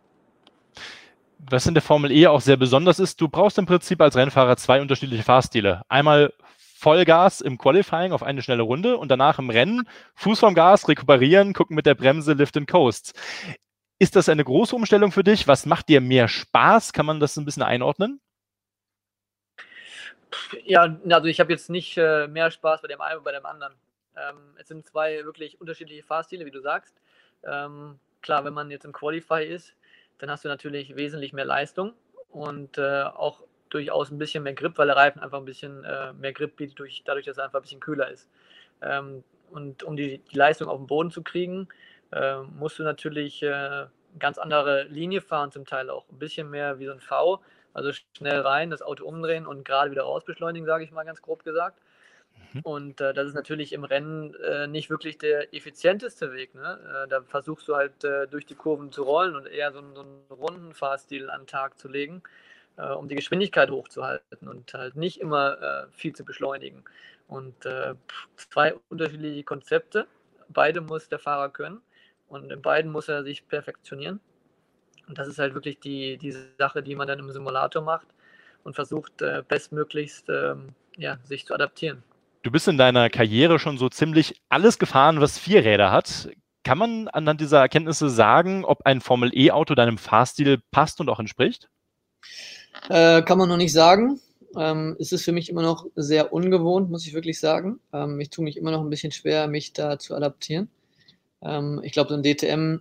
was 1.48 1.66
in 1.66 1.74
der 1.74 1.82
Formel 1.82 2.10
E 2.10 2.26
auch 2.26 2.40
sehr 2.40 2.56
besonders 2.56 2.98
ist, 2.98 3.20
du 3.20 3.28
brauchst 3.28 3.58
im 3.58 3.66
Prinzip 3.66 4.00
als 4.00 4.16
Rennfahrer 4.16 4.56
zwei 4.56 4.80
unterschiedliche 4.80 5.22
Fahrstile. 5.22 5.82
Einmal 5.88 6.32
Vollgas 6.48 7.40
im 7.40 7.58
Qualifying 7.58 8.12
auf 8.12 8.22
eine 8.22 8.42
schnelle 8.42 8.62
Runde 8.62 8.96
und 8.96 9.10
danach 9.10 9.38
im 9.38 9.50
Rennen 9.50 9.86
Fuß 10.14 10.40
vom 10.40 10.54
Gas, 10.54 10.88
rekuperieren, 10.88 11.52
gucken 11.52 11.76
mit 11.76 11.86
der 11.86 11.94
Bremse, 11.94 12.32
Lift 12.32 12.56
and 12.56 12.68
Coast. 12.68 13.18
Ist 14.00 14.16
das 14.16 14.30
eine 14.30 14.42
große 14.42 14.74
Umstellung 14.74 15.12
für 15.12 15.22
dich? 15.22 15.46
Was 15.46 15.66
macht 15.66 15.90
dir 15.90 16.00
mehr 16.00 16.26
Spaß? 16.26 16.94
Kann 16.94 17.04
man 17.04 17.20
das 17.20 17.36
ein 17.36 17.44
bisschen 17.44 17.62
einordnen? 17.62 18.18
Ja, 20.64 20.96
also 21.10 21.26
ich 21.26 21.38
habe 21.38 21.52
jetzt 21.52 21.68
nicht 21.68 21.98
äh, 21.98 22.26
mehr 22.26 22.50
Spaß 22.50 22.80
bei 22.80 22.88
dem 22.88 23.02
einen 23.02 23.16
oder 23.16 23.24
bei 23.24 23.32
dem 23.32 23.44
anderen. 23.44 23.74
Ähm, 24.16 24.56
es 24.56 24.68
sind 24.68 24.86
zwei 24.86 25.22
wirklich 25.26 25.60
unterschiedliche 25.60 26.02
Fahrstile, 26.02 26.46
wie 26.46 26.50
du 26.50 26.62
sagst. 26.62 26.96
Ähm, 27.44 27.98
klar, 28.22 28.42
wenn 28.46 28.54
man 28.54 28.70
jetzt 28.70 28.86
im 28.86 28.92
Qualify 28.92 29.44
ist, 29.44 29.74
dann 30.16 30.30
hast 30.30 30.46
du 30.46 30.48
natürlich 30.48 30.96
wesentlich 30.96 31.34
mehr 31.34 31.44
Leistung 31.44 31.92
und 32.30 32.78
äh, 32.78 33.02
auch 33.02 33.42
durchaus 33.68 34.10
ein 34.10 34.18
bisschen 34.18 34.44
mehr 34.44 34.54
Grip, 34.54 34.78
weil 34.78 34.86
der 34.86 34.96
Reifen 34.96 35.20
einfach 35.20 35.38
ein 35.38 35.44
bisschen 35.44 35.84
äh, 35.84 36.14
mehr 36.14 36.32
Grip 36.32 36.56
bietet, 36.56 36.78
durch, 36.78 37.02
dadurch, 37.04 37.26
dass 37.26 37.36
er 37.36 37.44
einfach 37.44 37.58
ein 37.58 37.62
bisschen 37.62 37.80
kühler 37.80 38.10
ist. 38.10 38.30
Ähm, 38.80 39.24
und 39.50 39.82
um 39.82 39.94
die, 39.94 40.22
Leistung 40.32 40.68
auf 40.68 40.78
den 40.78 40.86
Boden 40.86 41.10
zu 41.10 41.22
kriegen, 41.22 41.68
äh, 42.12 42.38
musst 42.58 42.78
du 42.78 42.82
natürlich 42.82 43.44
eine 43.44 43.90
äh, 44.14 44.18
ganz 44.18 44.38
andere 44.38 44.84
Linie 44.84 45.20
fahren, 45.20 45.52
zum 45.52 45.66
Teil 45.66 45.90
auch 45.90 46.08
ein 46.10 46.18
bisschen 46.18 46.50
mehr 46.50 46.78
wie 46.78 46.86
so 46.86 46.92
ein 46.92 47.00
V, 47.00 47.40
also 47.72 47.92
schnell 48.16 48.40
rein, 48.40 48.70
das 48.70 48.82
Auto 48.82 49.04
umdrehen 49.04 49.46
und 49.46 49.64
gerade 49.64 49.90
wieder 49.90 50.02
raus 50.02 50.24
beschleunigen, 50.24 50.66
sage 50.66 50.84
ich 50.84 50.90
mal 50.90 51.04
ganz 51.04 51.22
grob 51.22 51.44
gesagt. 51.44 51.80
Mhm. 52.52 52.60
Und 52.62 53.00
äh, 53.00 53.14
das 53.14 53.28
ist 53.28 53.34
natürlich 53.34 53.72
im 53.72 53.84
Rennen 53.84 54.34
äh, 54.34 54.66
nicht 54.66 54.90
wirklich 54.90 55.18
der 55.18 55.54
effizienteste 55.54 56.32
Weg. 56.32 56.54
Ne? 56.54 57.04
Äh, 57.04 57.08
da 57.08 57.22
versuchst 57.22 57.68
du 57.68 57.76
halt 57.76 58.02
äh, 58.02 58.26
durch 58.26 58.46
die 58.46 58.56
Kurven 58.56 58.90
zu 58.90 59.04
rollen 59.04 59.36
und 59.36 59.46
eher 59.46 59.72
so, 59.72 59.80
so 59.94 60.00
einen 60.02 60.24
runden 60.30 60.74
Fahrstil 60.74 61.30
an 61.30 61.42
den 61.42 61.46
Tag 61.46 61.78
zu 61.78 61.88
legen, 61.88 62.22
äh, 62.76 62.88
um 62.88 63.08
die 63.08 63.14
Geschwindigkeit 63.14 63.70
hochzuhalten 63.70 64.48
und 64.48 64.74
halt 64.74 64.96
nicht 64.96 65.20
immer 65.20 65.62
äh, 65.62 65.86
viel 65.92 66.14
zu 66.14 66.24
beschleunigen. 66.24 66.84
Und 67.28 67.54
zwei 68.34 68.74
unterschiedliche 68.88 69.44
Konzepte. 69.44 70.08
Beide 70.48 70.80
muss 70.80 71.08
der 71.08 71.20
Fahrer 71.20 71.48
können 71.48 71.80
und 72.30 72.50
in 72.50 72.62
beiden 72.62 72.90
muss 72.90 73.08
er 73.08 73.22
sich 73.22 73.46
perfektionieren. 73.46 74.20
Und 75.06 75.18
das 75.18 75.28
ist 75.28 75.38
halt 75.38 75.54
wirklich 75.54 75.80
die, 75.80 76.16
die 76.16 76.34
Sache, 76.58 76.82
die 76.82 76.94
man 76.94 77.06
dann 77.06 77.18
im 77.18 77.30
Simulator 77.30 77.82
macht 77.82 78.06
und 78.64 78.74
versucht, 78.74 79.12
bestmöglichst 79.48 80.28
ähm, 80.28 80.74
ja, 80.96 81.18
sich 81.24 81.46
zu 81.46 81.54
adaptieren. 81.54 82.02
Du 82.42 82.50
bist 82.50 82.68
in 82.68 82.78
deiner 82.78 83.10
Karriere 83.10 83.58
schon 83.58 83.76
so 83.76 83.88
ziemlich 83.88 84.40
alles 84.48 84.78
gefahren, 84.78 85.20
was 85.20 85.38
vier 85.38 85.64
Räder 85.64 85.90
hat. 85.90 86.30
Kann 86.64 86.78
man 86.78 87.08
anhand 87.08 87.40
dieser 87.40 87.60
Erkenntnisse 87.60 88.08
sagen, 88.08 88.64
ob 88.64 88.86
ein 88.86 89.00
Formel-E-Auto 89.00 89.74
deinem 89.74 89.98
Fahrstil 89.98 90.62
passt 90.70 91.00
und 91.00 91.08
auch 91.08 91.18
entspricht? 91.18 91.68
Äh, 92.88 93.22
kann 93.22 93.38
man 93.38 93.48
noch 93.48 93.56
nicht 93.56 93.72
sagen. 93.72 94.20
Ähm, 94.56 94.96
es 94.98 95.12
ist 95.12 95.24
für 95.24 95.32
mich 95.32 95.48
immer 95.48 95.62
noch 95.62 95.86
sehr 95.96 96.32
ungewohnt, 96.32 96.90
muss 96.90 97.06
ich 97.06 97.14
wirklich 97.14 97.38
sagen. 97.40 97.78
Ähm, 97.92 98.20
ich 98.20 98.30
tue 98.30 98.44
mich 98.44 98.56
immer 98.56 98.70
noch 98.70 98.80
ein 98.80 98.90
bisschen 98.90 99.12
schwer, 99.12 99.46
mich 99.46 99.72
da 99.72 99.98
zu 99.98 100.14
adaptieren. 100.14 100.68
Ähm, 101.42 101.80
ich 101.82 101.92
glaube, 101.92 102.10
so 102.10 102.14
ein 102.14 102.22
DTM 102.22 102.80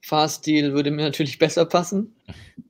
Fahrstil 0.00 0.72
würde 0.72 0.90
mir 0.90 1.02
natürlich 1.04 1.38
besser 1.38 1.64
passen. 1.64 2.14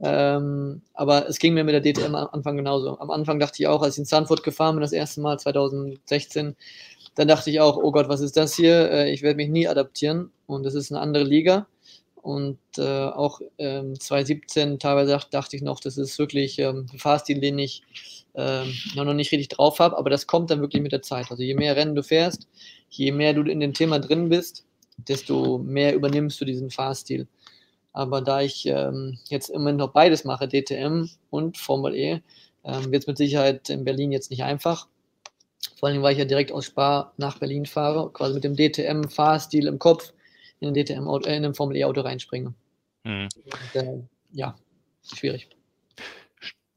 Ähm, 0.01 0.83
aber 0.95 1.29
es 1.29 1.39
ging 1.39 1.55
mir 1.55 1.65
mit 1.65 1.75
der 1.75 1.83
DTM 1.83 2.15
am 2.15 2.29
Anfang 2.33 2.57
genauso. 2.57 2.99
Am 2.99 3.11
Anfang 3.11 3.39
dachte 3.39 3.63
ich 3.63 3.67
auch, 3.67 3.83
als 3.83 3.95
ich 3.95 4.01
in 4.01 4.05
Sanford 4.05 4.43
gefahren 4.43 4.77
bin, 4.77 4.83
das 4.83 4.93
erste 4.93 5.21
Mal 5.21 5.39
2016, 5.39 6.57
dann 7.15 7.29
dachte 7.29 7.51
ich 7.51 7.61
auch, 7.61 7.77
oh 7.77 7.91
Gott, 7.91 8.09
was 8.09 8.21
ist 8.21 8.37
das 8.37 8.55
hier? 8.55 8.91
Äh, 8.91 9.13
ich 9.13 9.23
werde 9.23 9.37
mich 9.37 9.49
nie 9.49 9.67
adaptieren. 9.67 10.31
Und 10.47 10.67
es 10.67 10.75
ist 10.75 10.93
eine 10.93 11.01
andere 11.01 11.25
Liga. 11.25 11.67
Und 12.23 12.59
äh, 12.77 12.83
auch 12.83 13.41
ähm, 13.59 13.99
2017 13.99 14.79
teilweise 14.79 15.19
dachte 15.31 15.57
ich 15.57 15.63
noch, 15.63 15.81
das 15.81 15.97
ist 15.97 16.19
wirklich 16.19 16.59
ähm, 16.59 16.87
ein 16.93 16.99
Fahrstil, 16.99 17.41
den 17.41 17.59
ich 17.59 17.83
äh, 18.35 18.65
noch 18.95 19.15
nicht 19.15 19.33
richtig 19.33 19.49
drauf 19.49 19.79
habe. 19.79 19.97
Aber 19.97 20.11
das 20.11 20.27
kommt 20.27 20.51
dann 20.51 20.61
wirklich 20.61 20.83
mit 20.83 20.93
der 20.93 21.03
Zeit. 21.03 21.31
Also 21.31 21.43
je 21.43 21.55
mehr 21.55 21.77
Rennen 21.77 21.95
du 21.95 22.03
fährst, 22.03 22.49
je 22.89 23.13
mehr 23.13 23.35
du 23.35 23.43
in 23.43 23.61
dem 23.61 23.73
Thema 23.73 23.99
drin 23.99 24.29
bist, 24.29 24.65
desto 25.07 25.59
mehr 25.59 25.95
übernimmst 25.95 26.41
du 26.41 26.45
diesen 26.45 26.71
Fahrstil. 26.71 27.27
Aber 27.93 28.21
da 28.21 28.41
ich 28.43 28.67
ähm, 28.67 29.19
jetzt 29.29 29.49
im 29.49 29.61
Moment 29.61 29.79
noch 29.79 29.93
beides 29.93 30.25
mache, 30.25 30.49
DTM 30.49 31.09
und 31.31 31.57
Formel 31.57 31.95
E, 31.95 32.21
ähm, 32.65 32.93
wird 32.93 33.03
es 33.03 33.07
mit 33.07 33.17
Sicherheit 33.17 33.71
in 33.71 33.85
Berlin 33.85 34.13
jetzt 34.13 34.31
nicht 34.31 34.45
einfach. 34.45 34.89
Vor 35.79 35.89
allem, 35.89 36.03
weil 36.03 36.13
ich 36.13 36.19
ja 36.19 36.25
direkt 36.25 36.53
aus 36.53 36.67
Spa 36.67 37.13
nach 37.17 37.39
Berlin 37.39 37.67
fahre, 37.67 38.11
quasi 38.13 38.35
mit 38.35 38.45
dem 38.45 38.57
DTM-Fahrstil 38.57 39.67
im 39.67 39.79
Kopf 39.79 40.13
in 40.61 40.69
ein 40.69 40.75
DTM 40.75 41.07
äh, 41.07 41.37
in 41.37 41.45
ein 41.45 41.55
Formel 41.55 41.77
E-Auto 41.77 42.01
reinspringe. 42.01 42.55
Mhm. 43.05 43.29
Und, 43.35 43.83
äh, 43.83 44.03
ja, 44.33 44.57
schwierig. 45.15 45.49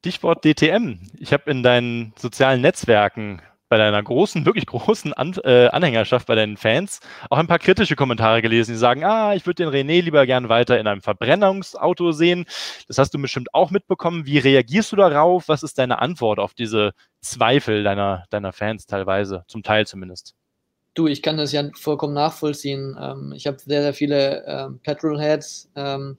Stichwort 0.02 0.44
DTM. 0.44 1.00
Ich 1.20 1.34
habe 1.34 1.50
in 1.52 1.62
deinen 1.62 2.14
sozialen 2.18 2.62
Netzwerken 2.62 3.42
bei 3.72 3.78
deiner 3.78 4.04
großen, 4.04 4.46
wirklich 4.46 4.66
großen 4.66 5.14
An 5.14 5.34
äh, 5.46 5.68
Anhängerschaft 5.68 6.28
bei 6.28 6.36
deinen 6.36 6.58
Fans 6.58 7.00
auch 7.30 7.38
ein 7.38 7.48
paar 7.48 7.58
kritische 7.58 7.96
Kommentare 7.96 8.42
gelesen, 8.42 8.74
die 8.74 8.78
sagen, 8.78 9.06
ah, 9.06 9.34
ich 9.34 9.46
würde 9.46 9.64
den 9.64 9.74
René 9.74 10.02
lieber 10.02 10.26
gern 10.26 10.50
weiter 10.50 10.78
in 10.78 10.88
einem 10.88 11.02
Verbrennungsauto 11.02 12.12
sehen. 12.12 12.44
Das 12.90 12.98
hast 12.98 13.14
du 13.14 13.22
bestimmt 13.22 13.54
auch 13.54 13.72
mitbekommen. 13.72 14.26
Wie 14.26 14.40
reagierst 14.40 14.92
du 14.92 14.98
darauf? 14.98 15.48
Was 15.48 15.64
ist 15.64 15.78
deine 15.78 16.00
Antwort 16.00 16.38
auf 16.38 16.54
diese 16.54 16.92
Zweifel 17.22 17.86
deiner, 17.86 18.26
deiner 18.30 18.52
Fans 18.52 18.88
teilweise, 18.88 19.46
zum 19.48 19.64
Teil 19.64 19.88
zumindest? 19.88 20.36
Du, 20.94 21.08
ich 21.08 21.22
kann 21.22 21.38
das 21.38 21.54
ja 21.54 21.70
vollkommen 21.80 22.14
nachvollziehen. 22.14 22.98
Ähm, 23.02 23.32
ich 23.34 23.48
habe 23.48 23.58
sehr, 23.58 23.84
sehr 23.84 23.94
viele 23.94 24.44
ähm, 24.46 24.80
Petrolheads, 24.84 25.72
ähm, 25.78 26.18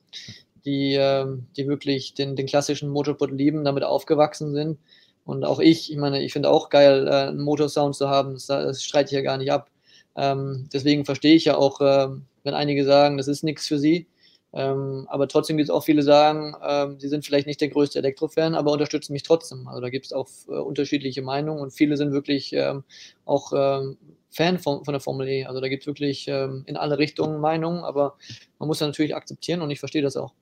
die, 0.64 0.94
ähm, 0.94 1.48
die 1.54 1.68
wirklich 1.68 2.14
den, 2.14 2.34
den 2.34 2.46
klassischen 2.46 2.88
Motorsport 2.88 3.30
lieben, 3.30 3.62
damit 3.62 3.84
aufgewachsen 3.84 4.54
sind. 4.54 4.78
Und 5.24 5.44
auch 5.44 5.60
ich, 5.60 5.90
ich 5.90 5.98
meine, 5.98 6.22
ich 6.22 6.32
finde 6.32 6.50
auch 6.50 6.68
geil, 6.68 7.06
äh, 7.06 7.28
einen 7.28 7.42
Motorsound 7.42 7.94
zu 7.94 8.08
haben, 8.08 8.34
das, 8.34 8.46
das 8.46 8.82
streite 8.82 9.10
ich 9.10 9.12
ja 9.12 9.22
gar 9.22 9.38
nicht 9.38 9.52
ab. 9.52 9.70
Ähm, 10.16 10.68
deswegen 10.72 11.04
verstehe 11.04 11.34
ich 11.34 11.44
ja 11.44 11.56
auch, 11.56 11.80
äh, 11.80 12.08
wenn 12.44 12.54
einige 12.54 12.84
sagen, 12.84 13.16
das 13.16 13.28
ist 13.28 13.44
nichts 13.44 13.66
für 13.66 13.78
sie. 13.78 14.06
Ähm, 14.54 15.06
aber 15.08 15.28
trotzdem 15.28 15.56
gibt 15.56 15.70
es 15.70 15.74
auch 15.74 15.84
viele, 15.84 16.02
sagen, 16.02 16.54
ähm, 16.62 17.00
sie 17.00 17.08
sind 17.08 17.24
vielleicht 17.24 17.46
nicht 17.46 17.60
der 17.60 17.68
größte 17.68 17.98
Elektrofan, 17.98 18.54
aber 18.54 18.72
unterstützen 18.72 19.14
mich 19.14 19.22
trotzdem. 19.22 19.66
Also 19.66 19.80
da 19.80 19.88
gibt 19.88 20.06
es 20.06 20.12
auch 20.12 20.28
äh, 20.48 20.52
unterschiedliche 20.52 21.22
Meinungen 21.22 21.62
und 21.62 21.72
viele 21.72 21.96
sind 21.96 22.12
wirklich 22.12 22.52
ähm, 22.52 22.84
auch 23.24 23.52
ähm, 23.56 23.96
Fan 24.30 24.58
von, 24.58 24.84
von 24.84 24.92
der 24.92 25.00
Formel 25.00 25.28
E. 25.28 25.46
Also 25.46 25.60
da 25.60 25.68
gibt 25.68 25.84
es 25.84 25.86
wirklich 25.86 26.28
ähm, 26.28 26.64
in 26.66 26.76
alle 26.76 26.98
Richtungen 26.98 27.40
Meinungen, 27.40 27.82
aber 27.84 28.16
man 28.58 28.66
muss 28.66 28.78
das 28.80 28.88
natürlich 28.88 29.16
akzeptieren 29.16 29.62
und 29.62 29.70
ich 29.70 29.78
verstehe 29.78 30.02
das 30.02 30.16
auch 30.16 30.34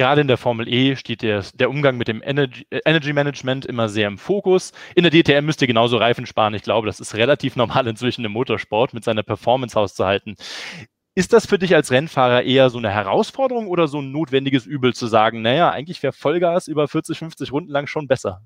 gerade 0.00 0.22
in 0.22 0.28
der 0.28 0.38
Formel 0.38 0.66
E 0.66 0.96
steht 0.96 1.20
der, 1.20 1.44
der 1.52 1.68
Umgang 1.68 1.98
mit 1.98 2.08
dem 2.08 2.22
Energy, 2.24 2.66
äh, 2.70 2.80
Energy, 2.86 3.12
Management 3.12 3.66
immer 3.66 3.90
sehr 3.90 4.08
im 4.08 4.16
Fokus. 4.16 4.72
In 4.94 5.02
der 5.02 5.12
DTM 5.12 5.44
müsst 5.44 5.60
ihr 5.60 5.66
genauso 5.66 5.98
Reifen 5.98 6.24
sparen. 6.24 6.54
Ich 6.54 6.62
glaube, 6.62 6.86
das 6.86 7.00
ist 7.00 7.14
relativ 7.14 7.54
normal 7.54 7.86
inzwischen 7.86 8.24
im 8.24 8.32
Motorsport, 8.32 8.94
mit 8.94 9.04
seiner 9.04 9.22
Performance 9.22 9.78
auszuhalten. 9.78 10.36
Ist 11.14 11.34
das 11.34 11.44
für 11.44 11.58
dich 11.58 11.74
als 11.74 11.90
Rennfahrer 11.90 12.44
eher 12.44 12.70
so 12.70 12.78
eine 12.78 12.88
Herausforderung 12.88 13.68
oder 13.68 13.88
so 13.88 14.00
ein 14.00 14.10
notwendiges 14.10 14.64
Übel 14.64 14.94
zu 14.94 15.06
sagen, 15.06 15.42
naja, 15.42 15.70
eigentlich 15.70 16.02
wäre 16.02 16.14
Vollgas 16.14 16.66
über 16.66 16.88
40, 16.88 17.18
50 17.18 17.52
Runden 17.52 17.70
lang 17.70 17.86
schon 17.86 18.08
besser? 18.08 18.40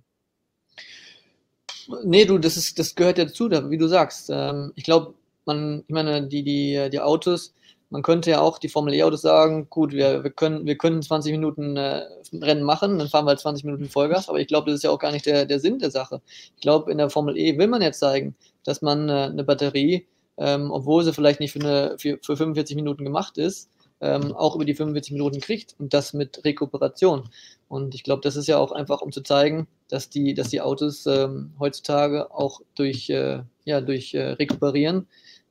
Nee, 2.02 2.24
du, 2.24 2.38
das, 2.38 2.56
ist, 2.56 2.80
das 2.80 2.96
gehört 2.96 3.18
ja 3.18 3.26
dazu, 3.26 3.48
wie 3.48 3.78
du 3.78 3.86
sagst. 3.86 4.28
Ähm, 4.32 4.72
ich 4.74 4.82
glaube, 4.82 5.14
man, 5.44 5.84
ich 5.86 5.94
meine, 5.94 6.26
die, 6.26 6.42
die, 6.42 6.88
die 6.90 7.00
Autos, 7.00 7.54
man 7.94 8.02
könnte 8.02 8.28
ja 8.28 8.40
auch 8.40 8.58
die 8.58 8.68
Formel 8.68 8.92
E-Autos 8.92 9.22
sagen, 9.22 9.70
gut, 9.70 9.92
wir, 9.92 10.24
wir, 10.24 10.32
können, 10.32 10.66
wir 10.66 10.76
können 10.76 11.00
20 11.00 11.30
Minuten 11.30 11.76
äh, 11.76 12.02
Rennen 12.32 12.64
machen, 12.64 12.98
dann 12.98 13.08
fahren 13.08 13.24
wir 13.24 13.28
halt 13.28 13.38
20 13.38 13.64
Minuten 13.64 13.88
Vollgas, 13.88 14.28
aber 14.28 14.40
ich 14.40 14.48
glaube, 14.48 14.66
das 14.66 14.78
ist 14.78 14.82
ja 14.82 14.90
auch 14.90 14.98
gar 14.98 15.12
nicht 15.12 15.26
der, 15.26 15.46
der 15.46 15.60
Sinn 15.60 15.78
der 15.78 15.92
Sache. 15.92 16.20
Ich 16.56 16.60
glaube, 16.60 16.90
in 16.90 16.98
der 16.98 17.08
Formel 17.08 17.38
E 17.38 17.56
will 17.56 17.68
man 17.68 17.82
jetzt 17.82 18.00
zeigen, 18.00 18.34
dass 18.64 18.82
man 18.82 19.08
äh, 19.08 19.12
eine 19.30 19.44
Batterie, 19.44 20.08
ähm, 20.38 20.72
obwohl 20.72 21.04
sie 21.04 21.12
vielleicht 21.12 21.38
nicht 21.38 21.52
für, 21.52 21.60
eine, 21.60 21.94
für, 21.96 22.18
für 22.20 22.36
45 22.36 22.74
Minuten 22.74 23.04
gemacht 23.04 23.38
ist, 23.38 23.70
ähm, 24.00 24.34
auch 24.34 24.56
über 24.56 24.64
die 24.64 24.74
45 24.74 25.12
Minuten 25.12 25.38
kriegt 25.40 25.76
und 25.78 25.94
das 25.94 26.14
mit 26.14 26.44
Rekuperation. 26.44 27.28
Und 27.68 27.94
ich 27.94 28.02
glaube, 28.02 28.22
das 28.22 28.34
ist 28.34 28.48
ja 28.48 28.58
auch 28.58 28.72
einfach, 28.72 29.02
um 29.02 29.12
zu 29.12 29.22
zeigen, 29.22 29.68
dass 29.88 30.10
die, 30.10 30.34
dass 30.34 30.48
die 30.48 30.62
Autos 30.62 31.06
ähm, 31.06 31.52
heutzutage 31.60 32.34
auch 32.34 32.60
durch, 32.74 33.08
äh, 33.10 33.44
ja, 33.64 33.80
durch 33.80 34.14
äh, 34.14 34.30
Rekuperieren 34.30 35.06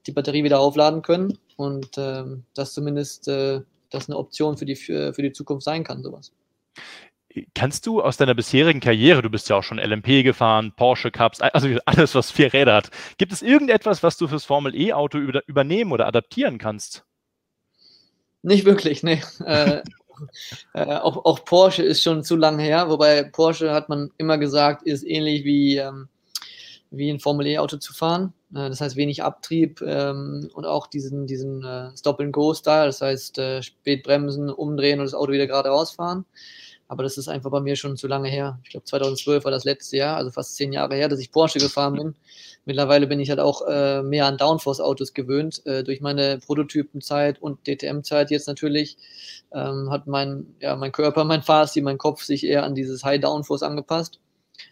die 0.08 0.12
Batterie 0.12 0.44
wieder 0.44 0.60
aufladen 0.60 1.02
können 1.04 1.38
und 1.58 1.98
ähm, 1.98 2.44
dass 2.54 2.74
zumindest 2.74 3.28
äh, 3.28 3.62
das 3.90 4.10
eine 4.10 4.18
Option 4.18 4.58
für 4.58 4.66
die, 4.66 4.76
für, 4.76 5.14
für 5.14 5.22
die 5.22 5.32
Zukunft 5.32 5.64
sein 5.64 5.84
kann, 5.84 6.04
sowas. 6.04 6.32
Kannst 7.56 7.88
du 7.88 8.02
aus 8.02 8.18
deiner 8.18 8.36
bisherigen 8.36 8.80
Karriere, 8.80 9.24
du 9.24 9.30
bist 9.30 9.50
ja 9.50 9.56
auch 9.56 9.64
schon 9.64 9.80
LMP 9.80 10.24
gefahren, 10.24 10.74
Porsche 10.76 11.10
Cups, 11.10 11.42
also 11.42 11.68
alles, 11.86 12.14
was 12.16 12.32
vier 12.32 12.54
Räder 12.54 12.76
hat, 12.76 12.92
gibt 13.18 13.32
es 13.32 13.42
irgendetwas, 13.42 14.04
was 14.04 14.18
du 14.18 14.28
fürs 14.28 14.46
Formel 14.46 14.76
E-Auto 14.76 15.18
über, 15.18 15.42
übernehmen 15.48 15.92
oder 15.92 16.08
adaptieren 16.08 16.58
kannst? 16.58 17.06
Nicht 18.44 18.66
wirklich, 18.66 19.04
nee. 19.04 19.22
äh, 19.46 19.82
äh, 20.74 20.96
auch, 20.98 21.26
auch, 21.26 21.44
Porsche 21.44 21.82
ist 21.82 22.04
schon 22.04 22.24
zu 22.24 22.36
lange 22.36 22.62
her, 22.62 22.90
wobei 22.90 23.24
Porsche 23.24 23.72
hat 23.72 23.90
man 23.90 24.12
immer 24.18 24.38
gesagt, 24.38 24.84
ist 24.84 25.04
ähnlich 25.04 25.44
wie, 25.44 25.78
ähm, 25.78 26.10
wie 26.94 27.10
ein 27.10 27.20
Formel 27.20 27.48
E-Auto 27.48 27.78
zu 27.78 27.94
fahren. 27.94 28.34
Äh, 28.52 28.70
das 28.70 28.82
heißt 28.82 28.96
wenig 28.96 29.24
Abtrieb 29.24 29.82
ähm, 29.82 30.50
und 30.54 30.66
auch 30.66 30.88
diesen, 30.88 31.28
diesen 31.28 31.64
äh, 31.64 31.90
Stop-and-Go-Style, 31.98 32.86
das 32.86 33.02
heißt 33.02 33.38
äh, 33.40 33.62
spät 33.64 34.04
bremsen, 34.04 34.50
umdrehen 34.50 35.00
und 35.00 35.06
das 35.06 35.14
Auto 35.16 35.32
wieder 35.32 35.48
gerade 35.48 35.70
rausfahren. 35.70 36.26
Aber 36.88 37.02
das 37.02 37.18
ist 37.18 37.28
einfach 37.28 37.50
bei 37.50 37.60
mir 37.60 37.76
schon 37.76 37.98
zu 37.98 38.08
lange 38.08 38.30
her. 38.30 38.60
Ich 38.64 38.70
glaube 38.70 38.86
2012 38.86 39.44
war 39.46 39.52
das 39.52 39.64
letzte 39.64 39.98
Jahr, 39.98 40.18
also 40.18 40.30
fast 40.30 40.56
zehn 40.56 40.72
Jahre 40.72 40.96
her, 40.96 41.08
dass 41.08 41.20
ich 41.20 41.32
Porsche 41.32 41.58
gefahren 41.58 41.96
bin. 41.96 42.16
Mittlerweile 42.66 43.08
bin 43.08 43.20
ich 43.20 43.30
halt 43.30 43.40
auch 43.40 43.68
äh, 43.68 44.04
mehr 44.04 44.28
an 44.28 44.38
Downforce-Autos 44.38 45.14
gewöhnt. 45.14 45.66
Äh, 45.66 45.84
durch 45.84 46.02
meine 46.02 46.40
Prototypenzeit 46.46 47.42
und 47.42 47.68
DTM-Zeit 47.68 48.30
jetzt 48.30 48.48
natürlich 48.48 48.98
ähm, 49.54 49.90
hat 49.90 50.08
mein, 50.08 50.56
ja, 50.60 50.76
mein 50.76 50.92
Körper, 50.92 51.24
mein 51.24 51.42
Fahrstil, 51.42 51.84
mein 51.84 51.98
Kopf 51.98 52.22
sich 52.24 52.46
eher 52.46 52.64
an 52.64 52.76
dieses 52.76 53.04
High 53.04 53.20
Downforce 53.20 53.64
angepasst. 53.64 54.20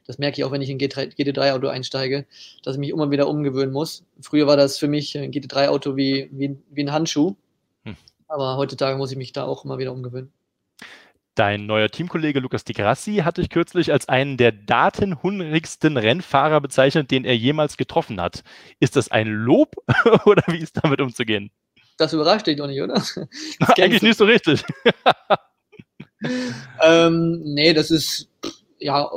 Das 0.05 0.17
merke 0.17 0.39
ich 0.39 0.43
auch, 0.43 0.51
wenn 0.51 0.61
ich 0.61 0.69
in 0.69 0.77
ein 0.77 0.79
GT3-Auto 0.79 1.67
einsteige, 1.67 2.25
dass 2.63 2.75
ich 2.75 2.79
mich 2.79 2.89
immer 2.89 3.11
wieder 3.11 3.27
umgewöhnen 3.27 3.73
muss. 3.73 4.03
Früher 4.21 4.47
war 4.47 4.57
das 4.57 4.77
für 4.77 4.88
mich 4.88 5.17
ein 5.17 5.31
GT3-Auto 5.31 5.95
wie, 5.95 6.29
wie, 6.31 6.57
wie 6.69 6.83
ein 6.83 6.91
Handschuh. 6.91 7.35
Hm. 7.83 7.95
Aber 8.27 8.57
heutzutage 8.57 8.97
muss 8.97 9.11
ich 9.11 9.17
mich 9.17 9.33
da 9.33 9.43
auch 9.43 9.65
immer 9.65 9.77
wieder 9.77 9.91
umgewöhnen. 9.91 10.31
Dein 11.35 11.65
neuer 11.65 11.89
Teamkollege 11.89 12.41
Lukas 12.41 12.65
Di 12.65 12.73
Grassi 12.73 13.21
hatte 13.23 13.41
ich 13.41 13.50
kürzlich 13.50 13.93
als 13.93 14.09
einen 14.09 14.35
der 14.35 14.51
datenhungrigsten 14.51 15.95
Rennfahrer 15.95 16.59
bezeichnet, 16.59 17.09
den 17.09 17.23
er 17.23 17.38
jemals 17.38 17.77
getroffen 17.77 18.19
hat. 18.19 18.43
Ist 18.81 18.97
das 18.97 19.09
ein 19.11 19.27
Lob 19.27 19.75
oder 20.25 20.43
wie 20.47 20.59
ist 20.59 20.83
damit 20.83 21.00
umzugehen? 21.00 21.50
Das 21.97 22.11
überrascht 22.11 22.47
dich 22.47 22.57
doch 22.57 22.67
nicht, 22.67 22.81
oder? 22.81 23.01
Eigentlich 23.77 24.01
nicht 24.01 24.17
so 24.17 24.25
richtig. 24.25 24.63
ähm, 26.81 27.41
nee, 27.43 27.73
das 27.73 27.91
ist 27.91 28.27
ja 28.79 29.09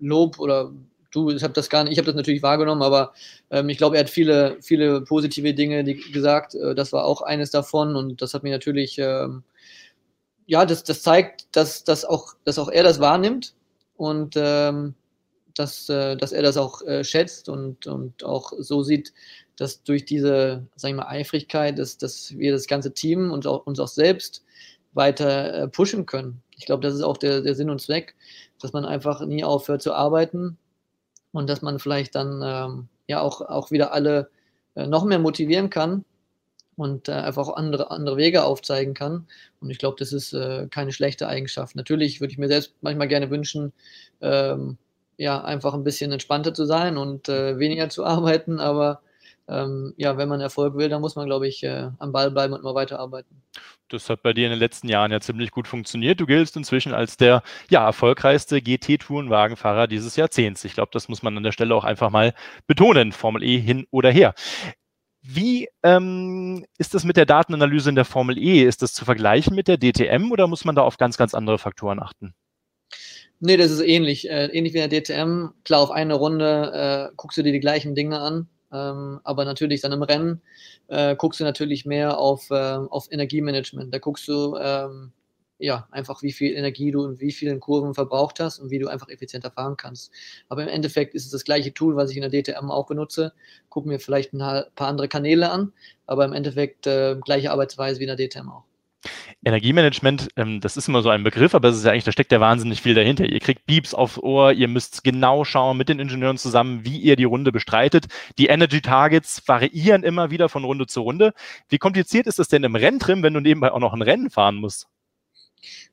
Lob 0.00 0.38
oder 0.38 0.72
du, 1.10 1.30
ich 1.30 1.42
habe 1.42 1.54
das 1.54 1.68
gar 1.68 1.84
nicht, 1.84 1.92
ich 1.92 1.98
habe 1.98 2.06
das 2.06 2.14
natürlich 2.14 2.42
wahrgenommen, 2.42 2.82
aber 2.82 3.12
ähm, 3.50 3.68
ich 3.68 3.78
glaube, 3.78 3.96
er 3.96 4.04
hat 4.04 4.10
viele, 4.10 4.56
viele 4.60 5.02
positive 5.02 5.54
Dinge 5.54 5.84
gesagt. 5.84 6.54
Äh, 6.54 6.74
das 6.74 6.92
war 6.92 7.04
auch 7.04 7.22
eines 7.22 7.50
davon 7.50 7.96
und 7.96 8.22
das 8.22 8.34
hat 8.34 8.42
mir 8.42 8.52
natürlich, 8.52 8.98
ähm, 8.98 9.42
ja, 10.46 10.64
das, 10.66 10.84
das 10.84 11.02
zeigt, 11.02 11.46
dass, 11.52 11.84
dass, 11.84 12.04
auch, 12.04 12.34
dass 12.44 12.58
auch 12.58 12.68
er 12.68 12.82
das 12.82 13.00
wahrnimmt 13.00 13.54
und 13.96 14.34
ähm, 14.36 14.94
dass, 15.54 15.88
äh, 15.88 16.16
dass 16.16 16.32
er 16.32 16.42
das 16.42 16.56
auch 16.56 16.82
äh, 16.82 17.04
schätzt 17.04 17.48
und, 17.48 17.86
und 17.86 18.24
auch 18.24 18.52
so 18.58 18.82
sieht, 18.82 19.12
dass 19.56 19.82
durch 19.82 20.04
diese, 20.04 20.66
sag 20.76 20.90
ich 20.90 20.96
mal, 20.96 21.06
Eifrigkeit, 21.06 21.78
dass, 21.78 21.98
dass 21.98 22.36
wir 22.36 22.52
das 22.52 22.66
ganze 22.66 22.94
Team 22.94 23.30
und 23.30 23.46
auch, 23.46 23.66
uns 23.66 23.78
auch 23.78 23.88
selbst 23.88 24.44
weiter 24.92 25.54
äh, 25.54 25.68
pushen 25.68 26.06
können. 26.06 26.42
Ich 26.60 26.66
glaube, 26.66 26.82
das 26.82 26.94
ist 26.94 27.02
auch 27.02 27.16
der, 27.16 27.40
der 27.40 27.54
Sinn 27.54 27.70
und 27.70 27.80
Zweck, 27.80 28.14
dass 28.60 28.74
man 28.74 28.84
einfach 28.84 29.24
nie 29.24 29.42
aufhört 29.44 29.80
zu 29.80 29.94
arbeiten 29.94 30.58
und 31.32 31.48
dass 31.48 31.62
man 31.62 31.78
vielleicht 31.78 32.14
dann 32.14 32.42
ähm, 32.44 32.88
ja 33.08 33.22
auch, 33.22 33.40
auch 33.40 33.70
wieder 33.70 33.94
alle 33.94 34.30
äh, 34.74 34.86
noch 34.86 35.04
mehr 35.04 35.18
motivieren 35.18 35.70
kann 35.70 36.04
und 36.76 37.08
äh, 37.08 37.12
einfach 37.12 37.48
auch 37.48 37.56
andere, 37.56 37.90
andere 37.90 38.18
Wege 38.18 38.44
aufzeigen 38.44 38.92
kann. 38.92 39.26
Und 39.60 39.70
ich 39.70 39.78
glaube, 39.78 39.96
das 39.98 40.12
ist 40.12 40.34
äh, 40.34 40.68
keine 40.70 40.92
schlechte 40.92 41.28
Eigenschaft. 41.28 41.76
Natürlich 41.76 42.20
würde 42.20 42.32
ich 42.32 42.38
mir 42.38 42.48
selbst 42.48 42.74
manchmal 42.82 43.08
gerne 43.08 43.30
wünschen, 43.30 43.72
ähm, 44.20 44.76
ja, 45.16 45.42
einfach 45.42 45.72
ein 45.72 45.84
bisschen 45.84 46.12
entspannter 46.12 46.52
zu 46.52 46.66
sein 46.66 46.98
und 46.98 47.30
äh, 47.30 47.58
weniger 47.58 47.88
zu 47.88 48.04
arbeiten, 48.06 48.60
aber 48.60 49.00
ähm, 49.50 49.92
ja, 49.96 50.16
wenn 50.16 50.28
man 50.28 50.40
Erfolg 50.40 50.76
will, 50.76 50.88
dann 50.88 51.00
muss 51.00 51.16
man, 51.16 51.26
glaube 51.26 51.48
ich, 51.48 51.62
äh, 51.62 51.90
am 51.98 52.12
Ball 52.12 52.30
bleiben 52.30 52.54
und 52.54 52.60
immer 52.60 52.74
weiterarbeiten. 52.74 53.42
Das 53.88 54.08
hat 54.08 54.22
bei 54.22 54.32
dir 54.32 54.46
in 54.46 54.50
den 54.50 54.60
letzten 54.60 54.88
Jahren 54.88 55.10
ja 55.10 55.20
ziemlich 55.20 55.50
gut 55.50 55.66
funktioniert. 55.66 56.20
Du 56.20 56.26
giltst 56.26 56.56
inzwischen 56.56 56.94
als 56.94 57.16
der 57.16 57.42
ja, 57.68 57.84
erfolgreichste 57.84 58.62
GT-Tourenwagenfahrer 58.62 59.88
dieses 59.88 60.14
Jahrzehnts. 60.14 60.64
Ich 60.64 60.74
glaube, 60.74 60.90
das 60.92 61.08
muss 61.08 61.22
man 61.22 61.36
an 61.36 61.42
der 61.42 61.52
Stelle 61.52 61.74
auch 61.74 61.84
einfach 61.84 62.10
mal 62.10 62.34
betonen, 62.68 63.12
Formel 63.12 63.42
E 63.42 63.58
hin 63.58 63.86
oder 63.90 64.10
her. 64.10 64.34
Wie 65.22 65.68
ähm, 65.82 66.64
ist 66.78 66.94
das 66.94 67.04
mit 67.04 67.16
der 67.16 67.26
Datenanalyse 67.26 67.90
in 67.90 67.96
der 67.96 68.04
Formel 68.04 68.38
E? 68.38 68.62
Ist 68.62 68.82
das 68.82 68.94
zu 68.94 69.04
vergleichen 69.04 69.54
mit 69.54 69.68
der 69.68 69.76
DTM 69.76 70.30
oder 70.30 70.46
muss 70.46 70.64
man 70.64 70.76
da 70.76 70.82
auf 70.82 70.96
ganz, 70.96 71.16
ganz 71.16 71.34
andere 71.34 71.58
Faktoren 71.58 72.00
achten? 72.00 72.34
Nee, 73.40 73.56
das 73.56 73.70
ist 73.70 73.80
ähnlich. 73.80 74.28
Äh, 74.30 74.46
ähnlich 74.46 74.74
wie 74.74 74.78
in 74.78 74.88
der 74.88 75.00
DTM. 75.00 75.50
Klar, 75.64 75.80
auf 75.80 75.90
eine 75.90 76.14
Runde 76.14 77.10
äh, 77.10 77.14
guckst 77.16 77.38
du 77.38 77.42
dir 77.42 77.52
die 77.52 77.60
gleichen 77.60 77.94
Dinge 77.94 78.20
an. 78.20 78.48
Ähm, 78.72 79.20
aber 79.24 79.44
natürlich 79.44 79.80
dann 79.80 79.92
im 79.92 80.02
Rennen 80.02 80.42
äh, 80.88 81.16
guckst 81.16 81.40
du 81.40 81.44
natürlich 81.44 81.86
mehr 81.86 82.18
auf, 82.18 82.50
äh, 82.50 82.54
auf 82.54 83.10
Energiemanagement. 83.10 83.92
Da 83.92 83.98
guckst 83.98 84.28
du, 84.28 84.56
ähm, 84.56 85.12
ja, 85.58 85.86
einfach 85.90 86.22
wie 86.22 86.32
viel 86.32 86.54
Energie 86.54 86.90
du 86.90 87.04
in 87.04 87.20
wie 87.20 87.32
vielen 87.32 87.60
Kurven 87.60 87.94
verbraucht 87.94 88.40
hast 88.40 88.58
und 88.58 88.70
wie 88.70 88.78
du 88.78 88.88
einfach 88.88 89.08
effizienter 89.08 89.50
fahren 89.50 89.76
kannst. 89.76 90.10
Aber 90.48 90.62
im 90.62 90.68
Endeffekt 90.68 91.14
ist 91.14 91.26
es 91.26 91.30
das 91.30 91.44
gleiche 91.44 91.74
Tool, 91.74 91.96
was 91.96 92.10
ich 92.10 92.16
in 92.16 92.28
der 92.28 92.30
DTM 92.30 92.70
auch 92.70 92.86
benutze. 92.86 93.32
Guck 93.68 93.86
mir 93.86 94.00
vielleicht 94.00 94.32
ein 94.32 94.38
paar 94.38 94.88
andere 94.88 95.08
Kanäle 95.08 95.50
an, 95.50 95.72
aber 96.06 96.24
im 96.24 96.32
Endeffekt 96.32 96.86
äh, 96.86 97.16
gleiche 97.22 97.50
Arbeitsweise 97.52 98.00
wie 98.00 98.04
in 98.04 98.16
der 98.16 98.28
DTM 98.28 98.48
auch. 98.48 98.69
Energiemanagement, 99.44 100.28
ähm, 100.36 100.60
das 100.60 100.76
ist 100.76 100.88
immer 100.88 101.02
so 101.02 101.08
ein 101.08 101.24
Begriff, 101.24 101.54
aber 101.54 101.68
es 101.68 101.76
ist 101.76 101.84
ja 101.84 101.92
eigentlich, 101.92 102.04
da 102.04 102.12
steckt 102.12 102.32
ja 102.32 102.40
wahnsinnig 102.40 102.82
viel 102.82 102.94
dahinter. 102.94 103.24
Ihr 103.24 103.40
kriegt 103.40 103.66
Beeps 103.66 103.94
aufs 103.94 104.18
Ohr, 104.18 104.52
ihr 104.52 104.68
müsst 104.68 105.02
genau 105.04 105.44
schauen 105.44 105.76
mit 105.76 105.88
den 105.88 105.98
Ingenieuren 105.98 106.36
zusammen, 106.36 106.84
wie 106.84 106.98
ihr 106.98 107.16
die 107.16 107.24
Runde 107.24 107.52
bestreitet. 107.52 108.06
Die 108.38 108.46
Energy 108.46 108.82
Targets 108.82 109.42
variieren 109.46 110.02
immer 110.02 110.30
wieder 110.30 110.48
von 110.48 110.64
Runde 110.64 110.86
zu 110.86 111.00
Runde. 111.00 111.32
Wie 111.68 111.78
kompliziert 111.78 112.26
ist 112.26 112.38
das 112.38 112.48
denn 112.48 112.64
im 112.64 112.76
Renntrim, 112.76 113.22
wenn 113.22 113.34
du 113.34 113.40
nebenbei 113.40 113.72
auch 113.72 113.78
noch 113.78 113.94
ein 113.94 114.02
Rennen 114.02 114.30
fahren 114.30 114.56
musst? 114.56 114.86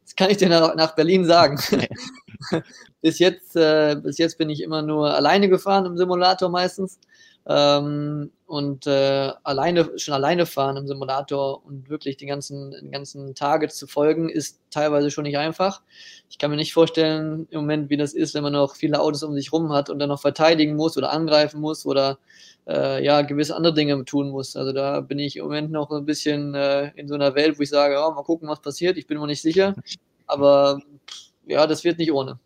Das 0.04 0.16
kann 0.16 0.30
ich 0.30 0.38
dir 0.38 0.50
nach, 0.50 0.96
Berlin 0.96 1.26
sagen. 1.26 1.60
bis, 3.02 3.20
jetzt, 3.20 3.56
äh, 3.56 3.96
bis 4.02 4.18
jetzt 4.18 4.38
bin 4.38 4.50
ich 4.50 4.64
immer 4.64 4.82
nur 4.82 5.14
alleine 5.14 5.50
gefahren 5.50 5.86
im 5.86 5.98
Simulator 5.98 6.50
meistens. 6.50 7.00
Ähm, 7.50 8.32
und 8.46 8.88
äh, 8.88 9.32
alleine, 9.44 9.98
schon 9.98 10.14
alleine 10.14 10.46
fahren 10.46 10.76
im 10.76 10.88
Simulator 10.88 11.66
und 11.66 11.90
wirklich 11.90 12.18
die 12.18 12.26
ganzen, 12.26 12.76
die 12.84 12.92
ganzen 12.92 13.36
Tage 13.36 13.70
zu 13.70 13.88
folgen, 13.88 14.28
ist 14.30 14.60
teilweise 14.70 15.12
schon 15.12 15.24
nicht 15.24 15.38
einfach. 15.38 15.82
Ich 16.30 16.38
kann 16.38 16.52
mir 16.52 16.58
nicht 16.58 16.74
vorstellen 16.74 17.48
im 17.50 17.62
Moment, 17.62 17.90
wie 17.90 17.96
das 17.96 18.14
ist, 18.14 18.36
wenn 18.36 18.44
man 18.44 18.54
noch 18.54 18.76
viele 18.76 19.00
Autos 19.00 19.24
um 19.24 19.34
sich 19.34 19.54
rum 19.54 19.72
hat 19.72 19.90
und 19.90 20.00
dann 20.00 20.10
noch 20.10 20.20
verteidigen 20.20 20.76
muss 20.76 20.98
oder 20.98 21.12
angreifen 21.12 21.62
muss 21.62 21.86
oder 21.86 22.20
äh, 22.68 23.04
ja, 23.04 23.22
gewisse 23.22 23.56
andere 23.56 23.74
Dinge 23.74 24.04
tun 24.04 24.30
muss. 24.30 24.58
Also 24.58 24.74
da 24.74 25.00
bin 25.00 25.20
ich 25.20 25.38
im 25.38 25.44
Moment 25.44 25.72
noch 25.72 25.90
ein 25.92 26.06
bisschen 26.06 26.54
äh, 26.54 26.92
in 26.96 27.08
so 27.08 27.16
einer 27.16 27.34
Welt, 27.36 27.58
wo 27.58 27.64
ich 27.64 27.70
sage, 27.70 27.94
ja, 27.94 28.10
mal 28.10 28.24
gucken, 28.24 28.50
was 28.50 28.62
passiert. 28.62 28.98
Ich 28.98 29.08
bin 29.08 29.20
mir 29.20 29.28
nicht 29.28 29.42
sicher. 29.42 29.74
Aber 30.26 30.82
ja, 31.46 31.66
das 31.66 31.86
wird 31.86 31.98
nicht 31.98 32.12
ohne. 32.12 32.40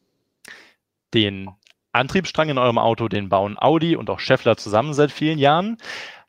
Den 1.14 1.50
Antriebsstrang 1.92 2.50
in 2.50 2.58
eurem 2.58 2.78
Auto, 2.78 3.08
den 3.08 3.30
bauen 3.30 3.58
Audi 3.58 3.96
und 3.96 4.10
auch 4.10 4.20
Scheffler 4.20 4.58
zusammen 4.58 4.94
seit 4.94 5.12
vielen 5.12 5.40
Jahren. 5.40 5.78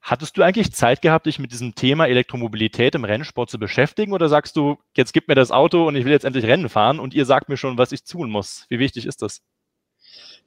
Hattest 0.00 0.36
du 0.36 0.42
eigentlich 0.42 0.72
Zeit 0.72 1.00
gehabt, 1.00 1.26
dich 1.26 1.38
mit 1.38 1.52
diesem 1.52 1.76
Thema 1.76 2.08
Elektromobilität 2.08 2.96
im 2.96 3.04
Rennsport 3.04 3.48
zu 3.48 3.58
beschäftigen 3.60 4.12
oder 4.12 4.28
sagst 4.28 4.56
du, 4.56 4.78
jetzt 4.96 5.12
gib 5.12 5.28
mir 5.28 5.36
das 5.36 5.52
Auto 5.52 5.86
und 5.86 5.94
ich 5.94 6.04
will 6.04 6.10
jetzt 6.10 6.24
endlich 6.24 6.44
Rennen 6.44 6.68
fahren 6.68 6.98
und 6.98 7.14
ihr 7.14 7.24
sagt 7.24 7.48
mir 7.48 7.56
schon, 7.56 7.78
was 7.78 7.92
ich 7.92 8.02
tun 8.02 8.28
muss? 8.28 8.66
Wie 8.68 8.80
wichtig 8.80 9.06
ist 9.06 9.22
das? 9.22 9.42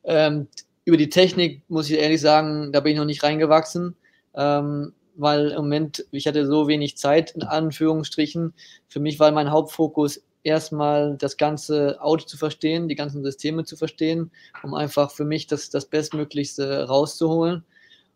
Ähm, 0.04 0.50
über 0.84 0.98
die 0.98 1.10
Technik 1.10 1.64
muss 1.70 1.90
ich 1.90 1.98
ehrlich 1.98 2.20
sagen, 2.20 2.74
da 2.74 2.82
bin 2.82 2.92
ich 2.92 2.98
noch 2.98 3.06
nicht 3.06 3.24
reingewachsen, 3.24 3.96
ähm, 4.36 4.94
weil 5.16 5.52
im 5.52 5.56
Moment, 5.56 6.06
ich 6.12 6.28
hatte 6.28 6.46
so 6.46 6.68
wenig 6.68 6.98
Zeit, 6.98 7.32
in 7.32 7.44
Anführungsstrichen. 7.44 8.54
Für 8.90 9.00
mich 9.00 9.20
war 9.20 9.32
mein 9.32 9.52
Hauptfokus 9.52 10.25
erstmal 10.46 11.18
das 11.18 11.38
ganze 11.38 12.02
Auto 12.02 12.26
zu 12.26 12.38
verstehen, 12.38 12.88
die 12.88 12.96
ganzen 12.96 13.24
Systeme 13.24 13.66
zu 13.66 13.76
verstehen, 13.76 14.32
um 14.64 14.74
einfach 14.74 15.12
für 15.12 15.26
mich 15.26 15.48
das, 15.48 15.70
das 15.70 15.86
Bestmöglichste 15.86 16.88
rauszuholen. 16.88 17.66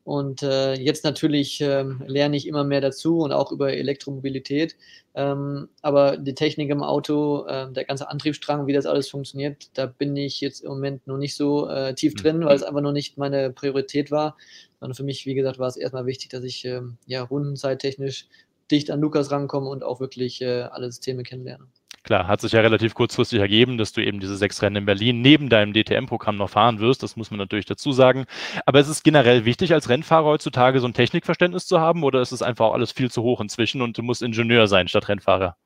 Und 0.05 0.41
äh, 0.41 0.73
jetzt 0.73 1.03
natürlich 1.03 1.61
ähm, 1.61 2.01
lerne 2.07 2.35
ich 2.35 2.47
immer 2.47 2.63
mehr 2.63 2.81
dazu 2.81 3.19
und 3.19 3.31
auch 3.31 3.51
über 3.51 3.73
Elektromobilität. 3.73 4.75
Ähm, 5.13 5.69
aber 5.83 6.17
die 6.17 6.33
Technik 6.33 6.71
im 6.71 6.81
Auto, 6.81 7.45
äh, 7.45 7.71
der 7.71 7.85
ganze 7.85 8.09
Antriebsstrang, 8.09 8.65
wie 8.65 8.73
das 8.73 8.87
alles 8.87 9.09
funktioniert, 9.09 9.69
da 9.75 9.85
bin 9.85 10.15
ich 10.15 10.41
jetzt 10.41 10.61
im 10.61 10.69
Moment 10.69 11.05
noch 11.05 11.17
nicht 11.17 11.35
so 11.35 11.67
äh, 11.69 11.93
tief 11.93 12.13
mhm. 12.13 12.17
drin, 12.17 12.45
weil 12.45 12.55
es 12.55 12.63
einfach 12.63 12.81
noch 12.81 12.91
nicht 12.91 13.19
meine 13.19 13.51
Priorität 13.51 14.09
war. 14.09 14.35
Sondern 14.79 14.95
für 14.95 15.03
mich, 15.03 15.25
wie 15.27 15.35
gesagt, 15.35 15.59
war 15.59 15.67
es 15.67 15.77
erstmal 15.77 16.07
wichtig, 16.07 16.29
dass 16.29 16.43
ich 16.43 16.65
ähm, 16.65 16.97
ja 17.05 17.21
rundenzeittechnisch 17.21 18.27
dicht 18.71 18.91
an 18.91 19.01
Lukas 19.01 19.31
rankomme 19.31 19.69
und 19.69 19.83
auch 19.83 19.99
wirklich 19.99 20.41
äh, 20.41 20.61
alle 20.63 20.91
Systeme 20.91 21.23
kennenlerne. 21.23 21.67
Klar, 22.03 22.27
hat 22.27 22.39
sich 22.41 22.53
ja 22.53 22.61
relativ 22.61 22.93
kurzfristig 22.93 23.39
ergeben, 23.39 23.77
dass 23.77 23.91
du 23.91 24.03
eben 24.03 24.19
diese 24.19 24.37
sechs 24.37 24.61
Rennen 24.61 24.77
in 24.77 24.85
Berlin 24.85 25.21
neben 25.21 25.49
deinem 25.49 25.73
DTM-Programm 25.73 26.37
noch 26.37 26.49
fahren 26.49 26.79
wirst. 26.79 27.03
Das 27.03 27.17
muss 27.17 27.29
man 27.29 27.37
natürlich 27.37 27.65
dazu 27.65 27.91
sagen. 27.91 28.25
Aber 28.65 28.79
ist 28.79 28.87
es 28.87 29.03
generell 29.03 29.45
wichtig, 29.45 29.73
als 29.73 29.89
Rennfahrer 29.89 30.25
heutzutage 30.25 30.79
so 30.79 30.87
ein 30.87 30.93
Technikverständnis 30.93 31.67
zu 31.67 31.79
haben 31.79 32.03
oder 32.03 32.21
ist 32.21 32.31
es 32.31 32.41
einfach 32.41 32.67
auch 32.67 32.73
alles 32.73 32.91
viel 32.91 33.11
zu 33.11 33.21
hoch 33.21 33.41
inzwischen 33.41 33.81
und 33.81 33.97
du 33.97 34.03
musst 34.03 34.21
Ingenieur 34.21 34.67
sein 34.67 34.87
statt 34.87 35.09
Rennfahrer? 35.09 35.57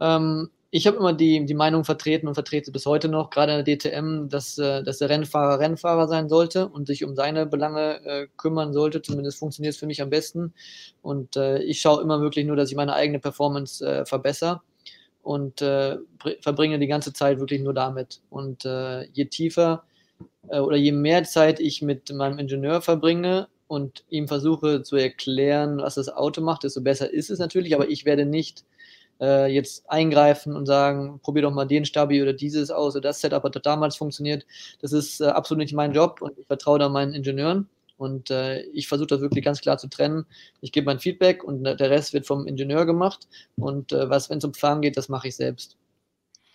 Ähm, 0.00 0.48
ich 0.76 0.88
habe 0.88 0.96
immer 0.96 1.12
die, 1.12 1.46
die 1.46 1.54
Meinung 1.54 1.84
vertreten 1.84 2.26
und 2.26 2.34
vertrete 2.34 2.72
bis 2.72 2.84
heute 2.84 3.08
noch, 3.08 3.30
gerade 3.30 3.52
in 3.52 3.64
der 3.64 3.76
DTM, 3.76 4.28
dass, 4.28 4.58
äh, 4.58 4.82
dass 4.82 4.98
der 4.98 5.08
Rennfahrer 5.08 5.60
Rennfahrer 5.60 6.08
sein 6.08 6.28
sollte 6.28 6.66
und 6.66 6.88
sich 6.88 7.04
um 7.04 7.14
seine 7.14 7.46
Belange 7.46 8.04
äh, 8.04 8.26
kümmern 8.36 8.72
sollte. 8.72 9.00
Zumindest 9.00 9.38
funktioniert 9.38 9.74
es 9.74 9.78
für 9.78 9.86
mich 9.86 10.02
am 10.02 10.10
besten. 10.10 10.52
Und 11.00 11.36
äh, 11.36 11.62
ich 11.62 11.80
schaue 11.80 12.02
immer 12.02 12.20
wirklich 12.20 12.44
nur, 12.44 12.56
dass 12.56 12.70
ich 12.70 12.76
meine 12.76 12.92
eigene 12.92 13.20
Performance 13.20 13.86
äh, 13.86 14.04
verbessere 14.04 14.62
und 15.22 15.62
äh, 15.62 15.98
verbringe 16.40 16.80
die 16.80 16.88
ganze 16.88 17.12
Zeit 17.12 17.38
wirklich 17.38 17.60
nur 17.60 17.72
damit. 17.72 18.20
Und 18.28 18.64
äh, 18.64 19.04
je 19.12 19.26
tiefer 19.26 19.84
oder 20.48 20.76
je 20.76 20.90
mehr 20.90 21.22
Zeit 21.22 21.60
ich 21.60 21.82
mit 21.82 22.12
meinem 22.12 22.40
Ingenieur 22.40 22.82
verbringe 22.82 23.46
und 23.68 24.04
ihm 24.08 24.26
versuche 24.26 24.82
zu 24.82 24.96
erklären, 24.96 25.78
was 25.78 25.94
das 25.94 26.08
Auto 26.08 26.40
macht, 26.40 26.64
desto 26.64 26.80
besser 26.80 27.12
ist 27.12 27.30
es 27.30 27.38
natürlich, 27.38 27.76
aber 27.76 27.88
ich 27.88 28.04
werde 28.04 28.26
nicht 28.26 28.64
äh, 29.20 29.52
jetzt 29.52 29.88
eingreifen 29.90 30.54
und 30.56 30.66
sagen, 30.66 31.20
probier 31.22 31.42
doch 31.42 31.52
mal 31.52 31.66
den 31.66 31.84
Stabi 31.84 32.22
oder 32.22 32.32
dieses 32.32 32.70
aus 32.70 32.94
oder 32.94 33.08
das 33.08 33.20
Setup 33.20 33.42
hat 33.42 33.66
damals 33.66 33.96
funktioniert. 33.96 34.46
Das 34.80 34.92
ist 34.92 35.20
äh, 35.20 35.26
absolut 35.26 35.60
nicht 35.60 35.74
mein 35.74 35.92
Job 35.92 36.20
und 36.22 36.38
ich 36.38 36.46
vertraue 36.46 36.78
da 36.78 36.88
meinen 36.88 37.14
Ingenieuren. 37.14 37.68
Und 37.96 38.30
äh, 38.30 38.62
ich 38.72 38.88
versuche 38.88 39.06
das 39.06 39.20
wirklich 39.20 39.44
ganz 39.44 39.60
klar 39.60 39.78
zu 39.78 39.88
trennen. 39.88 40.26
Ich 40.60 40.72
gebe 40.72 40.86
mein 40.86 40.98
Feedback 40.98 41.44
und 41.44 41.62
der 41.62 41.90
Rest 41.90 42.12
wird 42.12 42.26
vom 42.26 42.46
Ingenieur 42.46 42.86
gemacht. 42.86 43.28
Und 43.56 43.92
äh, 43.92 44.10
was, 44.10 44.30
wenn 44.30 44.38
es 44.38 44.44
um 44.44 44.52
Fahren 44.54 44.82
geht, 44.82 44.96
das 44.96 45.08
mache 45.08 45.28
ich 45.28 45.36
selbst. 45.36 45.76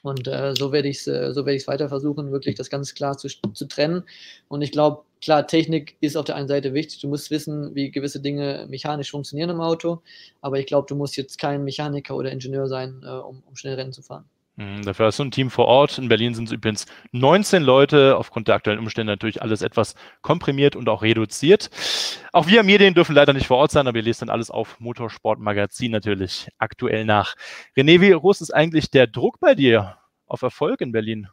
Und 0.02 0.28
äh, 0.28 0.54
so 0.58 0.72
werde 0.72 0.88
ich 0.88 0.98
es 0.98 1.08
äh, 1.08 1.34
so 1.34 1.46
weiter 1.46 1.90
versuchen, 1.90 2.32
wirklich 2.32 2.56
das 2.56 2.70
ganz 2.70 2.94
klar 2.94 3.18
zu, 3.18 3.28
zu 3.28 3.66
trennen. 3.68 4.04
Und 4.48 4.62
ich 4.62 4.72
glaube, 4.72 5.04
klar, 5.22 5.48
Technik 5.48 5.98
ist 6.02 6.16
auf 6.16 6.26
der 6.26 6.36
einen 6.36 6.48
Seite 6.48 6.74
wichtig. 6.74 7.02
Du 7.02 7.08
musst 7.08 7.32
wissen, 7.32 7.74
wie 7.76 7.92
gewisse 7.92 8.22
Dinge 8.22 8.66
mechanisch 8.70 9.12
funktionieren 9.12 9.50
im 9.50 9.62
Auto. 9.62 10.02
Aber 10.42 10.60
ich 10.60 10.66
glaube, 10.66 10.88
du 10.88 10.96
musst 10.96 11.18
jetzt 11.18 11.38
kein 11.38 11.64
Mechaniker 11.64 12.16
oder 12.16 12.32
Ingenieur 12.32 12.68
sein, 12.68 13.02
äh, 13.04 13.10
um, 13.10 13.44
um 13.46 13.56
schnell 13.56 13.76
Rennen 13.76 13.94
zu 13.94 14.02
fahren. 14.02 14.26
Mhm, 14.60 14.82
dafür 14.84 15.06
hast 15.06 15.18
du 15.20 15.24
ein 15.24 15.32
Team 15.32 15.50
vor 15.50 15.68
Ort. 15.68 15.98
In 15.98 16.10
Berlin 16.10 16.36
sind 16.36 16.50
es 16.50 16.52
übrigens 16.52 16.86
19 17.14 17.64
Leute, 17.64 18.18
aufgrund 18.18 18.50
der 18.50 18.56
aktuellen 18.56 18.80
Umstände 18.80 19.14
natürlich 19.14 19.42
alles 19.42 19.62
etwas 19.62 19.96
komprimiert 20.22 20.76
und 20.76 20.90
auch 20.90 21.02
reduziert. 21.02 21.70
Auch 22.34 22.48
wir 22.48 22.64
Medien 22.64 22.94
dürfen 22.94 23.16
leider 23.16 23.32
nicht 23.32 23.48
vor 23.48 23.56
Ort 23.58 23.72
sein, 23.72 23.88
aber 23.88 23.98
ihr 23.98 24.04
lest 24.04 24.22
dann 24.22 24.30
alles 24.30 24.52
auf 24.52 24.78
Motorsportmagazin 24.82 25.94
natürlich 25.94 26.50
aktuell 26.58 27.06
nach. 27.06 27.36
René, 27.78 28.02
wie 28.02 28.12
groß 28.12 28.42
ist 28.42 28.52
eigentlich 28.52 28.92
der 28.92 29.08
Druck 29.08 29.40
bei 29.40 29.56
dir 29.56 29.98
auf 30.26 30.42
Erfolg 30.42 30.82
in 30.82 30.92
Berlin? 30.92 31.30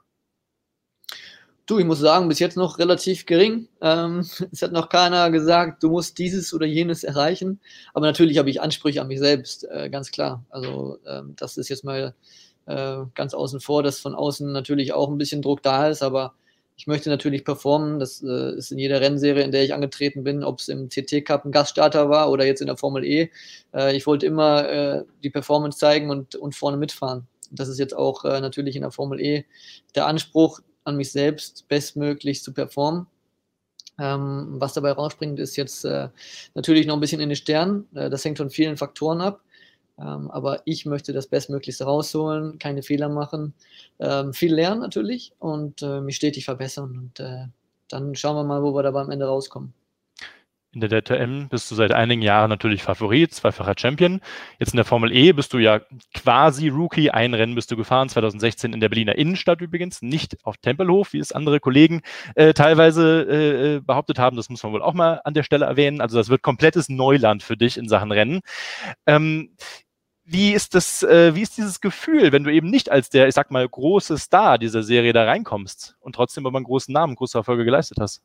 Du, 1.67 1.81
ich 1.81 1.85
muss 1.85 1.99
sagen, 1.99 2.29
bis 2.29 2.39
jetzt 2.39 2.57
noch 2.57 2.79
relativ 2.79 3.27
gering. 3.27 3.67
Ähm, 3.81 4.21
es 4.53 4.63
hat 4.63 4.71
noch 4.71 4.89
keiner 4.89 5.31
gesagt, 5.33 5.83
du 5.83 5.91
musst 5.91 6.17
dieses 6.19 6.55
oder 6.55 6.65
jenes 6.65 7.03
erreichen. 7.03 7.61
Aber 7.93 8.07
natürlich 8.07 8.39
habe 8.39 8.51
ich 8.51 8.61
Ansprüche 8.61 9.01
an 9.01 9.09
mich 9.09 9.19
selbst, 9.19 9.65
äh, 9.69 9.91
ganz 9.91 10.13
klar. 10.13 10.45
Also 10.49 10.99
ähm, 11.07 11.35
das 11.37 11.57
ist 11.57 11.69
jetzt 11.69 11.83
mal 11.85 12.15
äh, 12.67 12.99
ganz 13.15 13.35
außen 13.35 13.61
vor, 13.61 13.83
dass 13.83 13.99
von 13.99 14.15
außen 14.15 14.53
natürlich 14.53 14.93
auch 14.93 15.11
ein 15.11 15.19
bisschen 15.19 15.43
Druck 15.43 15.61
da 15.63 15.89
ist, 15.89 16.03
aber 16.03 16.35
ich 16.77 16.87
möchte 16.87 17.11
natürlich 17.11 17.45
performen. 17.45 17.99
Das 17.99 18.23
äh, 18.23 18.57
ist 18.57 18.71
in 18.71 18.79
jeder 18.79 19.01
Rennserie, 19.01 19.43
in 19.43 19.51
der 19.51 19.65
ich 19.65 19.75
angetreten 19.75 20.23
bin, 20.23 20.45
ob 20.45 20.61
es 20.61 20.69
im 20.69 20.89
CT 20.89 21.25
Cup 21.25 21.45
ein 21.45 21.53
Gaststarter 21.53 22.11
war 22.11 22.31
oder 22.31 22.45
jetzt 22.45 22.61
in 22.61 22.69
der 22.69 22.77
Formel 22.77 23.05
E. 23.05 23.31
Äh, 23.75 23.97
ich 23.97 24.07
wollte 24.07 24.27
immer 24.27 24.69
äh, 24.69 25.05
die 25.25 25.31
Performance 25.31 25.79
zeigen 25.79 26.11
und, 26.11 26.37
und 26.37 26.55
vorne 26.55 26.77
mitfahren. 26.77 27.27
Das 27.51 27.69
ist 27.69 27.79
jetzt 27.79 27.97
auch 27.97 28.25
äh, 28.25 28.41
natürlich 28.41 28.77
in 28.77 28.83
der 28.83 28.91
Formel 28.93 29.21
E 29.21 29.45
der 29.95 30.07
Anspruch 30.07 30.61
an 30.87 30.97
mich 30.97 31.13
selbst, 31.13 31.67
bestmöglich 31.69 32.43
zu 32.43 32.53
performen. 32.53 33.07
Ähm, 33.99 34.57
was 34.59 34.75
dabei 34.75 34.93
rausspringt, 34.93 35.39
ist 35.41 35.57
jetzt 35.57 35.85
äh, 35.85 36.09
natürlich 36.55 36.87
noch 36.87 36.95
ein 36.95 37.01
bisschen 37.01 37.21
in 37.21 37.31
den 37.31 37.37
Sternen. 37.37 37.89
das 37.93 38.25
hängt 38.25 38.39
von 38.39 38.51
vielen 38.51 38.77
Faktoren 38.77 39.21
ab. 39.21 39.43
Ähm, 39.99 40.31
aber 40.31 40.61
ich 40.67 40.85
möchte 40.85 41.13
das 41.13 41.27
Bestmöglichste 41.27 41.85
rausholen, 41.85 42.59
keine 42.59 42.83
Fehler 42.83 43.09
machen, 43.09 43.55
ähm, 43.99 44.35
viel 44.35 44.55
lernen 44.55 44.81
natürlich 44.81 45.33
und 45.39 45.83
äh, 45.83 46.01
mich 46.01 46.17
stetig 46.17 46.45
verbessern. 46.45 46.99
Und 46.99 47.21
äh, 47.21 47.47
dann 47.89 48.15
schauen 48.15 48.37
wir 48.37 48.45
mal, 48.45 48.63
wo 48.63 48.75
wir 48.75 48.83
dabei 48.83 49.01
am 49.01 49.11
Ende 49.11 49.27
rauskommen. 49.27 49.73
In 50.77 50.81
der 50.81 50.91
DTM 50.91 51.49
bist 51.49 51.71
du 51.71 51.75
seit 51.75 51.93
einigen 51.93 52.21
Jahren 52.21 52.51
natürlich 52.51 52.83
Favorit, 52.83 53.33
zweifacher 53.33 53.73
Champion. 53.79 54.21
Jetzt 54.59 54.75
in 54.75 54.77
der 54.77 54.85
Formel 54.85 55.11
E 55.11 55.33
bist 55.33 55.55
du 55.55 55.59
ja 55.59 55.81
quasi 56.13 56.69
Rookie. 56.69 57.11
Ein 57.11 57.33
Rennen 57.33 57.55
bist 57.55 57.71
du 57.71 57.79
gefahren, 57.79 58.11
2016 58.11 58.75
in 58.75 58.81
der 58.81 58.91
Berliner 58.91 59.17
Innenstadt 59.17 59.63
übrigens, 59.63 60.03
nicht 60.03 60.37
auf 60.45 60.59
Tempelhof, 60.59 61.15
wie 61.15 61.19
es 61.19 61.33
andere 61.33 61.61
Kollegen 61.61 62.03
äh, 62.35 62.53
teilweise 62.53 63.27
äh, 63.27 63.77
äh, 63.77 63.81
behauptet 63.81 64.19
haben. 64.19 64.37
Das 64.37 64.51
muss 64.51 64.63
man 64.65 64.73
wohl 64.73 64.83
auch 64.83 64.93
mal 64.93 65.23
an 65.25 65.33
der 65.33 65.45
Stelle 65.45 65.65
erwähnen. 65.65 66.03
Also 66.03 66.19
das 66.19 66.29
wird 66.29 66.43
komplettes 66.43 66.91
Neuland 66.91 67.43
für 67.43 67.57
dich 67.57 67.79
in 67.79 67.89
Sachen 67.89 68.13
Rennen. 68.13 68.43
Ähm, 69.07 69.57
wie 70.27 70.53
ist 70.53 70.75
das, 70.75 71.03
äh, 71.03 71.35
wie 71.35 71.41
ist 71.41 71.57
dieses 71.57 71.81
Gefühl, 71.81 72.33
wenn 72.33 72.45
du 72.45 72.53
eben 72.53 72.69
nicht 72.69 72.91
als 72.91 73.09
der, 73.09 73.29
ich 73.29 73.35
sag 73.35 73.51
mal, 73.51 73.67
große 73.67 74.19
Star 74.19 74.59
dieser 74.59 74.83
Serie 74.83 75.15
da 75.15 75.25
reinkommst 75.25 75.97
und 76.01 76.15
trotzdem 76.15 76.45
aber 76.45 76.59
einen 76.59 76.67
großen 76.67 76.93
Namen, 76.93 77.15
große 77.15 77.39
Erfolge 77.39 77.65
geleistet 77.65 77.97
hast? 77.99 78.21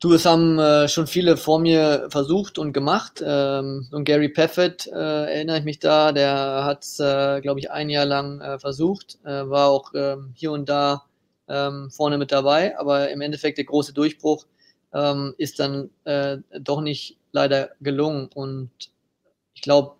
Du, 0.00 0.12
es 0.12 0.24
haben 0.26 0.60
äh, 0.60 0.86
schon 0.88 1.08
viele 1.08 1.36
vor 1.36 1.58
mir 1.58 2.06
versucht 2.10 2.58
und 2.58 2.72
gemacht. 2.72 3.20
Ähm, 3.24 3.88
und 3.90 4.04
Gary 4.04 4.28
Paffett, 4.28 4.86
äh, 4.86 4.92
erinnere 4.92 5.58
ich 5.58 5.64
mich 5.64 5.80
da, 5.80 6.12
der 6.12 6.64
hat 6.64 6.84
es, 6.84 7.00
äh, 7.00 7.40
glaube 7.40 7.58
ich, 7.58 7.72
ein 7.72 7.90
Jahr 7.90 8.04
lang 8.04 8.40
äh, 8.40 8.60
versucht, 8.60 9.18
äh, 9.24 9.48
war 9.50 9.70
auch 9.70 9.92
ähm, 9.94 10.30
hier 10.34 10.52
und 10.52 10.68
da 10.68 11.04
ähm, 11.48 11.90
vorne 11.90 12.16
mit 12.16 12.30
dabei, 12.30 12.78
aber 12.78 13.10
im 13.10 13.20
Endeffekt 13.22 13.58
der 13.58 13.64
große 13.64 13.92
Durchbruch 13.92 14.46
ähm, 14.94 15.34
ist 15.36 15.58
dann 15.58 15.90
äh, 16.04 16.38
doch 16.60 16.80
nicht 16.80 17.18
leider 17.32 17.70
gelungen. 17.80 18.30
Und 18.32 18.70
ich 19.54 19.62
glaube, 19.62 19.96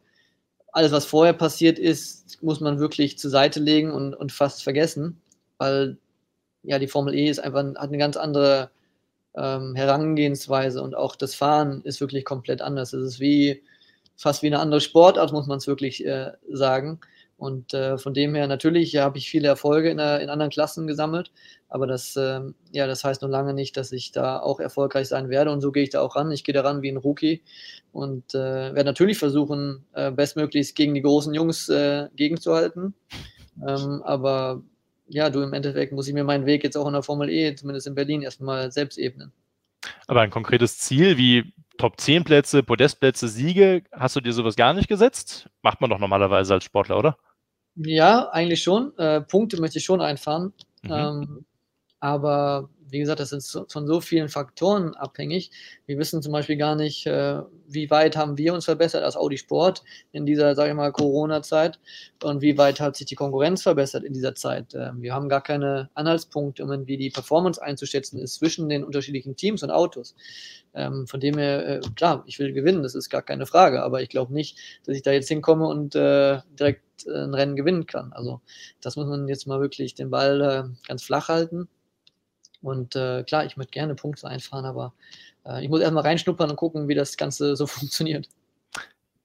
alles, 0.70 0.92
was 0.92 1.06
vorher 1.06 1.32
passiert 1.32 1.76
ist, 1.80 2.40
muss 2.40 2.60
man 2.60 2.78
wirklich 2.78 3.18
zur 3.18 3.30
Seite 3.30 3.58
legen 3.58 3.90
und, 3.90 4.14
und 4.14 4.30
fast 4.30 4.62
vergessen, 4.62 5.20
weil 5.58 5.98
ja 6.62 6.78
die 6.78 6.86
Formel 6.86 7.14
E 7.14 7.28
ist 7.28 7.40
einfach 7.40 7.64
hat 7.64 7.88
eine 7.88 7.98
ganz 7.98 8.16
andere 8.16 8.70
ähm, 9.36 9.74
Herangehensweise 9.74 10.82
und 10.82 10.96
auch 10.96 11.16
das 11.16 11.34
Fahren 11.34 11.82
ist 11.82 12.00
wirklich 12.00 12.24
komplett 12.24 12.62
anders. 12.62 12.92
Es 12.92 13.02
ist 13.02 13.20
wie 13.20 13.62
fast 14.16 14.42
wie 14.42 14.48
eine 14.48 14.58
andere 14.58 14.80
Sportart, 14.80 15.32
muss 15.32 15.46
man 15.46 15.58
es 15.58 15.66
wirklich 15.66 16.04
äh, 16.04 16.32
sagen. 16.50 17.00
Und 17.38 17.72
äh, 17.72 17.98
von 17.98 18.14
dem 18.14 18.34
her, 18.34 18.48
natürlich 18.48 18.90
ja, 18.92 19.04
habe 19.04 19.16
ich 19.16 19.30
viele 19.30 19.46
Erfolge 19.46 19.90
in, 19.90 20.00
in, 20.00 20.28
anderen 20.28 20.50
Klassen 20.50 20.88
gesammelt, 20.88 21.30
aber 21.68 21.86
das, 21.86 22.16
äh, 22.16 22.40
ja, 22.72 22.88
das 22.88 23.04
heißt 23.04 23.22
noch 23.22 23.28
lange 23.28 23.54
nicht, 23.54 23.76
dass 23.76 23.92
ich 23.92 24.10
da 24.10 24.40
auch 24.40 24.58
erfolgreich 24.58 25.06
sein 25.06 25.28
werde. 25.28 25.52
Und 25.52 25.60
so 25.60 25.70
gehe 25.70 25.84
ich 25.84 25.90
da 25.90 26.00
auch 26.00 26.16
ran. 26.16 26.32
Ich 26.32 26.42
gehe 26.42 26.52
da 26.52 26.62
ran 26.62 26.82
wie 26.82 26.90
ein 26.90 26.96
Rookie 26.96 27.42
und 27.92 28.34
äh, 28.34 28.74
werde 28.74 28.86
natürlich 28.86 29.18
versuchen, 29.18 29.84
äh, 29.92 30.10
bestmöglichst 30.10 30.74
gegen 30.74 30.94
die 30.94 31.02
großen 31.02 31.32
Jungs 31.32 31.68
äh, 31.68 32.08
gegenzuhalten. 32.16 32.94
Ähm, 33.64 34.02
aber 34.02 34.62
ja, 35.08 35.30
du 35.30 35.42
im 35.42 35.52
Endeffekt 35.52 35.92
muss 35.92 36.08
ich 36.08 36.14
mir 36.14 36.24
meinen 36.24 36.46
Weg 36.46 36.64
jetzt 36.64 36.76
auch 36.76 36.86
in 36.86 36.92
der 36.92 37.02
Formel 37.02 37.30
E, 37.30 37.54
zumindest 37.54 37.86
in 37.86 37.94
Berlin, 37.94 38.22
erstmal 38.22 38.70
selbst 38.72 38.98
ebnen. 38.98 39.32
Aber 40.06 40.20
ein 40.20 40.30
konkretes 40.30 40.78
Ziel 40.78 41.18
wie 41.18 41.52
Top 41.78 42.00
10 42.00 42.24
Plätze, 42.24 42.62
Podestplätze, 42.62 43.28
Siege, 43.28 43.82
hast 43.92 44.16
du 44.16 44.20
dir 44.20 44.32
sowas 44.32 44.56
gar 44.56 44.74
nicht 44.74 44.88
gesetzt? 44.88 45.48
Macht 45.62 45.80
man 45.80 45.90
doch 45.90 45.98
normalerweise 45.98 46.54
als 46.54 46.64
Sportler, 46.64 46.98
oder? 46.98 47.16
Ja, 47.76 48.28
eigentlich 48.30 48.62
schon. 48.62 48.96
Äh, 48.98 49.20
Punkte 49.20 49.60
möchte 49.60 49.78
ich 49.78 49.84
schon 49.84 50.00
einfahren. 50.00 50.52
Mhm. 50.82 50.90
Ähm, 50.90 51.44
aber 52.00 52.68
wie 52.90 52.98
gesagt, 52.98 53.20
das 53.20 53.32
ist 53.32 53.58
von 53.68 53.86
so 53.86 54.00
vielen 54.00 54.28
Faktoren 54.28 54.94
abhängig. 54.94 55.50
Wir 55.86 55.98
wissen 55.98 56.22
zum 56.22 56.32
Beispiel 56.32 56.56
gar 56.56 56.74
nicht, 56.74 57.06
äh, 57.06 57.40
wie 57.66 57.90
weit 57.90 58.16
haben 58.16 58.38
wir 58.38 58.54
uns 58.54 58.64
verbessert 58.64 59.04
als 59.04 59.16
Audi 59.16 59.38
Sport 59.38 59.82
in 60.12 60.26
dieser, 60.26 60.54
sage 60.54 60.70
ich 60.70 60.76
mal, 60.76 60.92
Corona-Zeit 60.92 61.78
und 62.22 62.40
wie 62.40 62.56
weit 62.56 62.80
hat 62.80 62.96
sich 62.96 63.06
die 63.06 63.14
Konkurrenz 63.14 63.62
verbessert 63.62 64.04
in 64.04 64.12
dieser 64.12 64.34
Zeit. 64.34 64.74
Ähm, 64.74 65.02
wir 65.02 65.14
haben 65.14 65.28
gar 65.28 65.42
keine 65.42 65.90
Anhaltspunkte, 65.94 66.64
um 66.64 66.86
wie 66.86 66.96
die 66.96 67.10
Performance 67.10 67.62
einzuschätzen 67.62 68.18
ist 68.18 68.34
zwischen 68.34 68.68
den 68.68 68.84
unterschiedlichen 68.84 69.36
Teams 69.36 69.62
und 69.62 69.70
Autos. 69.70 70.14
Ähm, 70.74 71.06
von 71.06 71.20
dem 71.20 71.38
her, 71.38 71.68
äh, 71.68 71.80
klar, 71.96 72.24
ich 72.26 72.38
will 72.38 72.52
gewinnen, 72.52 72.82
das 72.82 72.94
ist 72.94 73.10
gar 73.10 73.22
keine 73.22 73.46
Frage, 73.46 73.82
aber 73.82 74.02
ich 74.02 74.08
glaube 74.08 74.32
nicht, 74.32 74.58
dass 74.84 74.96
ich 74.96 75.02
da 75.02 75.12
jetzt 75.12 75.28
hinkomme 75.28 75.66
und 75.66 75.94
äh, 75.94 76.40
direkt 76.58 76.82
ein 77.06 77.34
Rennen 77.34 77.54
gewinnen 77.54 77.86
kann. 77.86 78.12
Also 78.12 78.40
das 78.80 78.96
muss 78.96 79.06
man 79.06 79.28
jetzt 79.28 79.46
mal 79.46 79.60
wirklich 79.60 79.94
den 79.94 80.10
Ball 80.10 80.74
ganz 80.88 81.02
flach 81.04 81.28
halten 81.28 81.68
und 82.62 82.96
äh, 82.96 83.22
klar, 83.24 83.44
ich 83.44 83.56
möchte 83.56 83.72
gerne 83.72 83.94
Punkte 83.94 84.28
einfahren, 84.28 84.64
aber 84.64 84.92
äh, 85.46 85.62
ich 85.62 85.68
muss 85.68 85.80
erstmal 85.80 86.04
reinschnuppern 86.04 86.50
und 86.50 86.56
gucken, 86.56 86.88
wie 86.88 86.94
das 86.94 87.16
Ganze 87.16 87.56
so 87.56 87.66
funktioniert. 87.68 88.28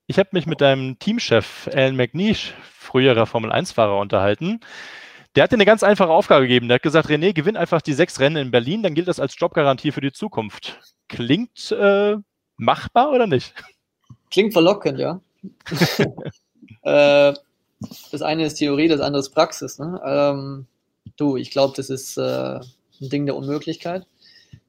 Ich 0.08 0.20
habe 0.20 0.30
mich 0.34 0.46
mit 0.46 0.62
deinem 0.62 1.00
Teamchef 1.00 1.70
Alan 1.74 1.96
McNeish, 1.96 2.54
früherer 2.62 3.26
Formel-1-Fahrer, 3.26 3.98
unterhalten. 4.00 4.60
Der 5.36 5.44
hat 5.44 5.52
dir 5.52 5.56
eine 5.56 5.66
ganz 5.66 5.82
einfache 5.82 6.12
Aufgabe 6.12 6.44
gegeben. 6.44 6.68
Der 6.68 6.76
hat 6.76 6.84
gesagt, 6.84 7.10
René, 7.10 7.34
gewinn 7.34 7.58
einfach 7.58 7.82
die 7.82 7.94
sechs 7.94 8.20
Rennen 8.20 8.38
in 8.38 8.52
Berlin, 8.52 8.84
dann 8.84 8.94
gilt 8.94 9.08
das 9.08 9.20
als 9.20 9.40
Jobgarantie 9.40 9.92
für 9.92 10.02
die 10.02 10.12
Zukunft. 10.12 10.80
Klingt 11.08 11.72
äh, 11.72 12.18
machbar 12.58 13.12
oder 13.12 13.28
nicht? 13.28 13.54
Klingt 14.30 14.54
verlockend, 14.54 15.00
ja. 15.00 15.22
äh, 16.84 17.34
das 18.12 18.22
eine 18.22 18.46
ist 18.46 18.56
Theorie, 18.56 18.88
das 18.88 19.02
andere 19.02 19.22
ist 19.22 19.32
Praxis. 19.32 19.80
Ne? 19.80 20.02
Ähm, 20.06 20.68
du, 21.18 21.38
ich 21.38 21.52
glaube, 21.52 21.74
das 21.76 21.90
ist 21.90 22.18
äh, 22.18 22.60
ein 23.04 23.10
Ding 23.10 23.26
der 23.26 23.36
Unmöglichkeit. 23.36 24.08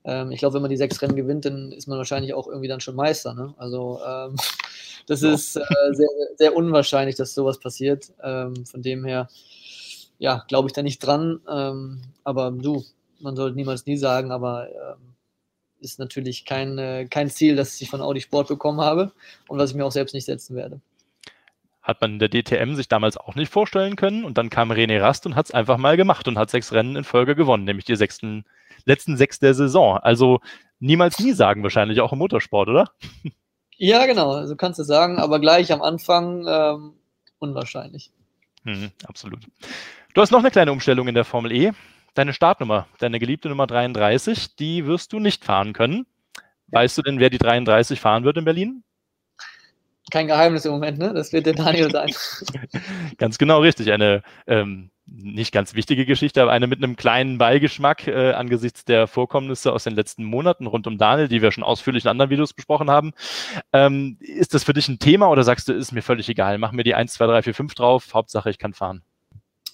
Ähm, 0.05 0.31
ich 0.31 0.39
glaube, 0.39 0.55
wenn 0.55 0.63
man 0.63 0.71
die 0.71 0.77
sechs 0.77 1.01
Rennen 1.01 1.17
gewinnt, 1.17 1.45
dann 1.45 1.73
ist 1.73 1.87
man 1.87 1.99
wahrscheinlich 1.99 2.35
auch 2.35 2.47
irgendwie 2.47 2.69
dann 2.69 2.81
schon 2.81 2.97
Meister. 2.97 3.35
Ne? 3.35 3.55
Also 3.57 4.01
ähm, 4.07 4.37
das 5.07 5.23
ja. 5.23 5.33
ist 5.33 5.57
äh, 5.57 5.63
sehr, 5.93 6.09
sehr 6.37 6.57
unwahrscheinlich, 6.57 7.17
dass 7.17 7.35
sowas 7.35 7.59
passiert. 7.59 8.13
Ähm, 8.23 8.67
von 8.67 8.83
dem 8.83 9.05
her, 9.05 9.29
ja, 10.19 10.45
glaube 10.49 10.69
ich 10.69 10.73
da 10.73 10.83
nicht 10.83 10.99
dran. 10.99 11.41
Ähm, 11.49 12.03
aber 12.23 12.51
du, 12.51 12.85
man 13.21 13.37
sollte 13.37 13.57
niemals 13.57 13.87
nie 13.87 13.97
sagen, 13.97 14.31
aber 14.31 14.69
ähm, 14.69 15.15
ist 15.81 15.99
natürlich 15.99 16.45
kein, 16.45 16.79
äh, 16.79 17.07
kein 17.09 17.31
Ziel, 17.31 17.57
das 17.57 17.81
ich 17.81 17.91
von 17.91 18.01
Audi 18.01 18.21
Sport 18.21 18.49
bekommen 18.49 18.81
habe 18.81 19.13
und 19.49 19.59
was 19.59 19.71
ich 19.71 19.77
mir 19.77 19.85
auch 19.85 19.93
selbst 19.93 20.15
nicht 20.15 20.25
setzen 20.25 20.57
werde 20.57 20.81
hat 21.85 22.01
man 22.01 22.15
in 22.15 22.19
der 22.19 22.31
DTM 22.31 22.75
sich 22.75 22.89
damals 22.89 23.19
auch 23.19 23.35
nicht 23.35 23.53
vorstellen 23.53 23.95
können. 23.95 24.25
Und 24.25 24.39
dann 24.39 24.51
kam 24.51 24.73
René 24.73 25.01
Rast 25.01 25.27
und 25.27 25.37
hat 25.37 25.47
es 25.47 25.53
einfach 25.53 25.77
mal 25.77 25.97
gemacht 25.97 26.27
und 26.27 26.39
hat 26.39 26.51
sechs 26.51 26.73
Rennen 26.73 26.97
in 26.97 27.05
Folge 27.05 27.37
gewonnen, 27.37 27.65
nämlich 27.65 27.85
die 27.85 27.95
sechsten, 27.95 28.45
letzten 28.87 29.19
sechs 29.19 29.39
der 29.39 29.55
Saison. 29.55 29.99
Also 29.99 30.41
niemals 30.81 31.19
nie 31.21 31.33
sagen, 31.33 31.63
wahrscheinlich 31.63 32.01
auch 32.01 32.13
im 32.13 32.19
Motorsport, 32.19 32.69
oder? 32.69 32.91
Ja, 33.77 34.07
genau, 34.07 34.33
so 34.33 34.39
also 34.39 34.57
kannst 34.57 34.79
du 34.79 34.85
sagen, 34.85 35.19
aber 35.19 35.41
gleich 35.41 35.73
am 35.73 35.83
Anfang 35.83 36.47
ähm, 36.49 36.93
unwahrscheinlich. 37.41 38.13
Hm, 38.63 38.93
absolut. 39.07 39.41
Du 40.15 40.21
hast 40.21 40.31
noch 40.31 40.39
eine 40.39 40.53
kleine 40.53 40.71
Umstellung 40.71 41.09
in 41.09 41.15
der 41.15 41.25
Formel 41.25 41.51
E. 41.51 41.73
Deine 42.15 42.33
Startnummer, 42.33 42.87
deine 42.99 43.19
geliebte 43.19 43.49
Nummer 43.49 43.67
33, 43.67 44.55
die 44.55 44.87
wirst 44.87 45.13
du 45.13 45.19
nicht 45.19 45.45
fahren 45.45 45.73
können. 45.73 46.07
Weißt 46.69 46.97
du 46.97 47.03
denn, 47.03 47.19
wer 47.19 47.31
die 47.31 47.39
33 47.39 48.01
fahren 48.01 48.23
wird 48.23 48.37
in 48.37 48.45
Berlin? 48.45 48.85
Kein 50.11 50.27
Geheimnis 50.27 50.65
im 50.65 50.73
Moment, 50.73 50.99
ne? 50.99 51.13
Das 51.15 51.33
wird 51.33 51.47
der 51.47 51.55
Daniel 51.55 51.91
sein. 51.91 52.13
ganz 53.19 53.39
genau 53.39 53.61
richtig. 53.61 53.91
Eine 53.91 54.23
ähm, 54.47 54.91
nicht 55.07 55.53
ganz 55.53 55.75
wichtige 55.75 56.07
Geschichte, 56.07 56.43
aber 56.43 56.53
eine 56.53 56.67
mit 56.67 56.83
einem 56.83 56.97
kleinen 56.97 57.39
Beigeschmack 57.39 58.07
äh, 58.07 58.33
angesichts 58.33 58.85
der 58.85 59.07
Vorkommnisse 59.07 59.73
aus 59.73 59.85
den 59.85 59.95
letzten 59.95 60.25
Monaten 60.25 60.67
rund 60.67 60.87
um 60.87 60.99
Daniel, 60.99 61.29
die 61.29 61.43
wir 61.43 61.53
schon 61.53 61.65
ausführlich 61.65 62.05
in 62.05 62.11
anderen 62.11 62.31
Videos 62.31 62.53
besprochen 62.53 62.91
haben. 62.91 63.13
Ähm, 63.73 64.17
ist 64.21 64.55
das 64.55 64.65
für 64.65 64.73
dich 64.73 64.89
ein 64.89 64.99
Thema 64.99 65.29
oder 65.29 65.45
sagst 65.45 65.69
du, 65.69 65.73
ist 65.73 65.93
mir 65.93 66.03
völlig 66.03 66.29
egal? 66.29 66.59
Mach 66.59 66.73
mir 66.73 66.85
die 66.85 66.95
1, 66.95 67.15
2, 67.15 67.27
3, 67.27 67.43
4, 67.43 67.55
5 67.55 67.75
drauf. 67.75 68.15
Hauptsache, 68.15 68.51
ich 68.51 68.59
kann 68.59 68.75
fahren. 68.75 69.03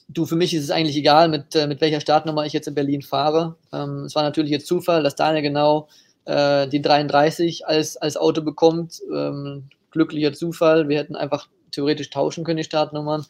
Du, 0.09 0.27
für 0.27 0.37
mich 0.37 0.55
ist 0.55 0.65
es 0.65 0.71
eigentlich 0.71 0.97
egal, 0.97 1.29
mit, 1.29 1.55
äh, 1.55 1.69
mit 1.69 1.81
welcher 1.81 2.01
Startnummer 2.01 2.45
ich 2.45 2.53
jetzt 2.53 2.67
in 2.67 2.75
Berlin 2.75 3.03
fahre. 3.03 3.57
Ähm, 3.73 4.05
es 4.05 4.15
war 4.17 4.25
natürlich 4.25 4.51
jetzt 4.51 4.67
Zufall, 4.67 5.05
dass 5.05 5.15
Daniel 5.15 5.43
genau 5.43 5.89
äh, 6.25 6.67
die 6.67 6.83
33 6.83 7.67
als, 7.67 7.97
als 7.97 8.17
Auto 8.17 8.43
bekommt. 8.43 9.01
Ähm, 9.15 9.69
glücklicher 9.91 10.33
Zufall. 10.33 10.89
Wir 10.89 10.99
hätten 10.99 11.17
einfach 11.17 11.49
theoretisch 11.71 12.11
tauschen 12.11 12.45
können, 12.45 12.59
die 12.59 12.65
Startnummern. 12.65 13.27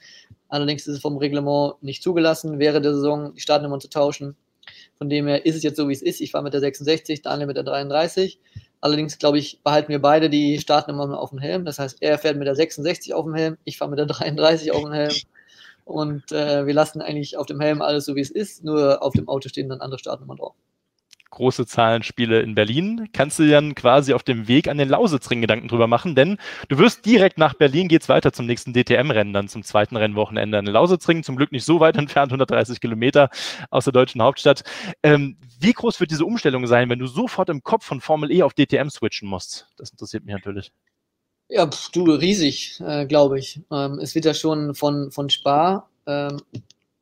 Allerdings 0.48 0.86
ist 0.86 0.94
es 0.96 1.00
vom 1.00 1.16
Reglement 1.16 1.82
nicht 1.82 2.02
zugelassen, 2.02 2.58
während 2.58 2.84
der 2.84 2.94
Saison 2.94 3.34
die 3.34 3.40
Startnummern 3.40 3.80
zu 3.80 3.88
tauschen. 3.88 4.36
Von 4.98 5.08
dem 5.08 5.26
her 5.26 5.46
ist 5.46 5.56
es 5.56 5.62
jetzt 5.62 5.76
so, 5.76 5.88
wie 5.88 5.92
es 5.92 6.02
ist. 6.02 6.20
Ich 6.20 6.32
fahre 6.32 6.44
mit 6.44 6.52
der 6.52 6.60
66, 6.60 7.22
Daniel 7.22 7.46
mit 7.46 7.56
der 7.56 7.64
33. 7.64 8.38
Allerdings, 8.80 9.18
glaube 9.18 9.38
ich, 9.38 9.60
behalten 9.62 9.88
wir 9.88 10.00
beide 10.00 10.30
die 10.30 10.58
Startnummern 10.58 11.14
auf 11.14 11.30
dem 11.30 11.38
Helm. 11.38 11.64
Das 11.64 11.78
heißt, 11.78 11.98
er 12.00 12.18
fährt 12.18 12.36
mit 12.36 12.46
der 12.46 12.54
66 12.54 13.14
auf 13.14 13.24
dem 13.24 13.34
Helm, 13.34 13.56
ich 13.64 13.78
fahre 13.78 13.90
mit 13.90 13.98
der 13.98 14.06
33 14.06 14.72
auf 14.72 14.82
dem 14.82 14.92
Helm. 14.92 15.14
Und 15.84 16.30
äh, 16.32 16.66
wir 16.66 16.74
lassen 16.74 17.02
eigentlich 17.02 17.36
auf 17.36 17.46
dem 17.46 17.60
Helm 17.60 17.82
alles 17.82 18.04
so, 18.04 18.14
wie 18.14 18.20
es 18.20 18.30
ist. 18.30 18.64
Nur 18.64 19.02
auf 19.02 19.12
dem 19.12 19.28
Auto 19.28 19.48
stehen 19.48 19.68
dann 19.68 19.80
andere 19.80 19.98
Startnummern 19.98 20.36
drauf 20.36 20.54
große 21.30 21.66
Zahlenspiele 21.66 22.40
in 22.40 22.54
Berlin, 22.54 23.08
kannst 23.12 23.38
du 23.38 23.48
dann 23.48 23.74
quasi 23.74 24.12
auf 24.12 24.22
dem 24.22 24.48
Weg 24.48 24.68
an 24.68 24.78
den 24.78 24.88
Lausitzring 24.88 25.40
Gedanken 25.40 25.68
drüber 25.68 25.86
machen, 25.86 26.14
denn 26.14 26.38
du 26.68 26.78
wirst 26.78 27.06
direkt 27.06 27.38
nach 27.38 27.54
Berlin 27.54 27.88
geht's 27.88 28.08
weiter 28.08 28.32
zum 28.32 28.46
nächsten 28.46 28.72
DTM-Rennen, 28.72 29.32
dann 29.32 29.48
zum 29.48 29.62
zweiten 29.62 29.96
Rennwochenende 29.96 30.58
an 30.58 30.64
den 30.64 30.74
Lausitzring, 30.74 31.22
zum 31.22 31.36
Glück 31.36 31.52
nicht 31.52 31.64
so 31.64 31.80
weit 31.80 31.96
entfernt, 31.98 32.32
130 32.32 32.80
Kilometer 32.80 33.30
aus 33.70 33.84
der 33.84 33.92
deutschen 33.92 34.22
Hauptstadt. 34.22 34.64
Ähm, 35.02 35.36
wie 35.58 35.72
groß 35.72 36.00
wird 36.00 36.10
diese 36.10 36.24
Umstellung 36.24 36.66
sein, 36.66 36.88
wenn 36.90 36.98
du 36.98 37.06
sofort 37.06 37.48
im 37.48 37.62
Kopf 37.62 37.84
von 37.84 38.00
Formel 38.00 38.30
E 38.30 38.42
auf 38.42 38.54
DTM 38.54 38.88
switchen 38.88 39.28
musst? 39.28 39.68
Das 39.76 39.90
interessiert 39.90 40.24
mich 40.24 40.34
natürlich. 40.34 40.72
Ja, 41.48 41.66
pf, 41.66 41.90
du, 41.90 42.04
riesig, 42.04 42.80
äh, 42.80 43.06
glaube 43.06 43.38
ich. 43.38 43.60
Ähm, 43.72 43.98
es 43.98 44.14
wird 44.14 44.24
ja 44.24 44.34
schon 44.34 44.74
von, 44.74 45.10
von 45.10 45.30
Spa 45.30 45.88
ähm, 46.06 46.40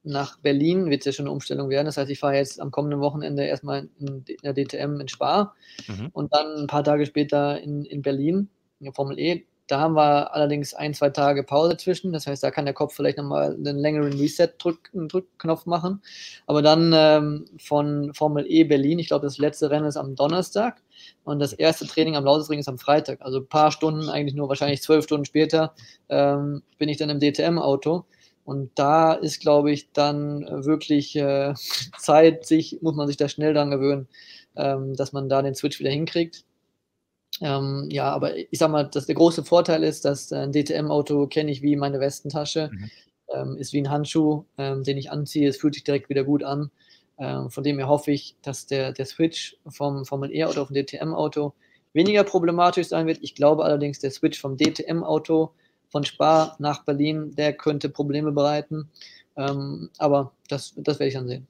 nach 0.09 0.38
Berlin 0.38 0.90
wird 0.90 1.03
es 1.03 1.07
ja 1.07 1.12
schon 1.12 1.27
eine 1.27 1.33
Umstellung 1.33 1.68
werden. 1.68 1.87
Das 1.87 1.97
heißt, 1.97 2.11
ich 2.11 2.18
fahre 2.18 2.37
jetzt 2.37 2.61
am 2.61 2.71
kommenden 2.71 3.01
Wochenende 3.01 3.44
erstmal 3.44 3.88
in 3.99 4.25
der 4.42 4.55
DTM 4.55 5.01
in 5.01 5.09
Spa 5.09 5.55
mhm. 5.87 6.09
und 6.12 6.35
dann 6.35 6.62
ein 6.62 6.66
paar 6.66 6.85
Tage 6.85 7.07
später 7.07 7.61
in, 7.61 7.85
in 7.85 8.03
Berlin, 8.03 8.49
in 8.81 8.85
der 8.85 8.94
Formel 8.94 9.18
E. 9.18 9.44
Da 9.68 9.81
haben 9.81 9.97
wir 9.97 10.35
allerdings 10.35 10.73
ein, 10.73 10.94
zwei 10.94 11.11
Tage 11.11 11.42
Pause 11.42 11.77
zwischen. 11.77 12.11
Das 12.11 12.27
heißt, 12.27 12.42
da 12.42 12.51
kann 12.51 12.64
der 12.64 12.73
Kopf 12.73 12.94
vielleicht 12.94 13.18
nochmal 13.18 13.53
einen 13.53 13.79
längeren 13.79 14.14
Reset-Drückknopf 14.14 15.66
machen. 15.66 16.01
Aber 16.47 16.62
dann 16.62 16.92
ähm, 16.94 17.44
von 17.59 18.14
Formel 18.14 18.47
E 18.49 18.64
Berlin, 18.64 18.99
ich 18.99 19.09
glaube, 19.09 19.27
das 19.27 19.37
letzte 19.37 19.71
Rennen 19.71 19.85
ist 19.85 19.99
am 19.99 20.16
Donnerstag 20.16 20.83
und 21.23 21.38
das 21.38 21.53
erste 21.53 21.87
Training 21.87 22.16
am 22.16 22.25
Lausitzring 22.25 22.61
ist 22.61 22.68
am 22.68 22.79
Freitag. 22.79 23.21
Also 23.21 23.40
ein 23.40 23.47
paar 23.47 23.71
Stunden, 23.71 24.09
eigentlich 24.09 24.35
nur 24.35 24.49
wahrscheinlich 24.49 24.81
zwölf 24.81 25.05
Stunden 25.05 25.27
später, 25.27 25.75
ähm, 26.09 26.62
bin 26.79 26.88
ich 26.88 26.97
dann 26.97 27.11
im 27.11 27.21
DTM-Auto. 27.21 28.07
Und 28.49 28.71
da 28.77 29.13
ist, 29.13 29.41
glaube 29.41 29.71
ich, 29.73 29.93
dann 29.93 30.41
wirklich 30.65 31.15
äh, 31.17 31.53
Zeit, 31.99 32.47
sich, 32.47 32.79
muss 32.81 32.95
man 32.95 33.07
sich 33.07 33.19
da 33.19 33.29
schnell 33.29 33.53
dran 33.53 33.71
gewöhnen, 33.71 34.09
ähm, 34.57 34.97
dass 34.97 35.13
man 35.13 35.29
da 35.29 35.43
den 35.43 35.55
Switch 35.55 35.79
wieder 35.79 35.91
hinkriegt. 35.91 36.47
Ähm, 37.43 37.89
ja, 37.91 38.11
aber 38.11 38.39
ich 38.39 38.59
sag 38.59 38.71
mal, 38.71 38.85
dass 38.85 39.05
der 39.05 39.17
große 39.17 39.45
Vorteil 39.45 39.85
ist, 39.85 40.07
dass 40.07 40.33
ein 40.33 40.53
DTM-Auto 40.53 41.27
kenne 41.27 41.51
ich 41.51 41.61
wie 41.61 41.77
meine 41.77 42.01
Westentasche, 42.01 42.71
mhm. 42.73 42.91
ähm, 43.35 43.57
ist 43.59 43.75
wie 43.75 43.83
ein 43.83 43.91
Handschuh, 43.91 44.45
ähm, 44.57 44.83
den 44.83 44.97
ich 44.97 45.11
anziehe, 45.11 45.51
es 45.51 45.59
fühlt 45.59 45.75
sich 45.75 45.85
direkt 45.85 46.09
wieder 46.09 46.25
gut 46.25 46.43
an. 46.43 46.71
Ähm, 47.19 47.51
von 47.51 47.63
dem 47.63 47.77
her 47.77 47.89
hoffe 47.89 48.13
ich, 48.13 48.35
dass 48.41 48.65
der, 48.67 48.95
der 48.95 49.05
Switch 49.05 49.59
vom 49.69 50.07
Formel 50.07 50.35
E-Auto 50.35 50.63
auf 50.63 50.71
ein 50.71 50.75
DTM-Auto 50.75 51.53
weniger 51.93 52.25
problematisch 52.25 52.89
sein 52.89 53.07
wird. 53.07 53.19
Ich 53.21 53.35
glaube 53.35 53.67
allerdings, 53.67 53.99
der 53.99 54.11
Switch 54.11 54.41
vom 54.41 54.57
DTM-Auto 54.57 55.53
von 55.88 56.05
Spa 56.05 56.57
nach 56.59 56.85
Berlin, 56.85 57.35
der 57.35 57.53
könnte 57.53 57.88
Probleme 57.88 58.33
bereiten. 58.33 58.90
Ähm, 59.37 59.90
aber 59.98 60.33
das, 60.48 60.74
das 60.77 60.98
werde 60.98 61.09
ich 61.09 61.14
dann 61.14 61.29
sehen. 61.29 61.46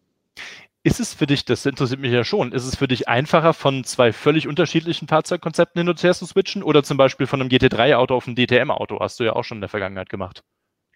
Ist 0.84 1.00
es 1.00 1.12
für 1.12 1.26
dich, 1.26 1.44
das 1.44 1.66
interessiert 1.66 2.00
mich 2.00 2.12
ja 2.12 2.24
schon, 2.24 2.52
ist 2.52 2.64
es 2.64 2.76
für 2.76 2.86
dich 2.86 3.08
einfacher, 3.08 3.52
von 3.52 3.82
zwei 3.84 4.12
völlig 4.12 4.46
unterschiedlichen 4.46 5.08
Fahrzeugkonzepten 5.08 5.80
hin 5.80 5.88
und 5.88 6.02
her 6.02 6.14
zu 6.14 6.24
switchen 6.24 6.62
oder 6.62 6.82
zum 6.84 6.96
Beispiel 6.96 7.26
von 7.26 7.40
einem 7.40 7.50
GT3-Auto 7.50 8.14
auf 8.14 8.26
ein 8.26 8.36
DTM-Auto? 8.36 9.00
Hast 9.00 9.18
du 9.18 9.24
ja 9.24 9.34
auch 9.34 9.42
schon 9.42 9.58
in 9.58 9.62
der 9.62 9.68
Vergangenheit 9.68 10.08
gemacht. 10.08 10.44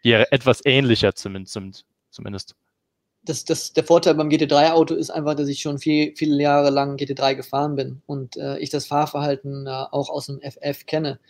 Die 0.05 0.11
ja 0.11 0.23
etwas 0.31 0.65
ähnlicher 0.65 1.15
zumindest. 1.15 1.85
zumindest. 2.11 2.55
Das, 3.25 3.45
das, 3.45 3.73
der 3.73 3.85
Vorteil 3.85 4.15
beim 4.15 4.29
GT3-Auto 4.29 4.95
ist 4.95 5.11
einfach, 5.11 5.35
dass 5.35 5.49
ich 5.49 5.61
schon 5.61 5.79
viel, 5.79 6.15
viele 6.17 6.43
Jahre 6.43 6.71
lang 6.71 6.97
GT3 6.97 7.35
gefahren 7.35 7.77
bin 7.77 8.03
und 8.07 8.37
äh, 8.37 8.59
ich 8.59 8.71
das 8.71 8.87
Fahrverhalten 8.87 9.67
äh, 9.67 9.71
auch 9.71 10.11
aus 10.11 10.27
dem 10.27 10.41
FF 10.41 10.87
kenne. 10.87 11.21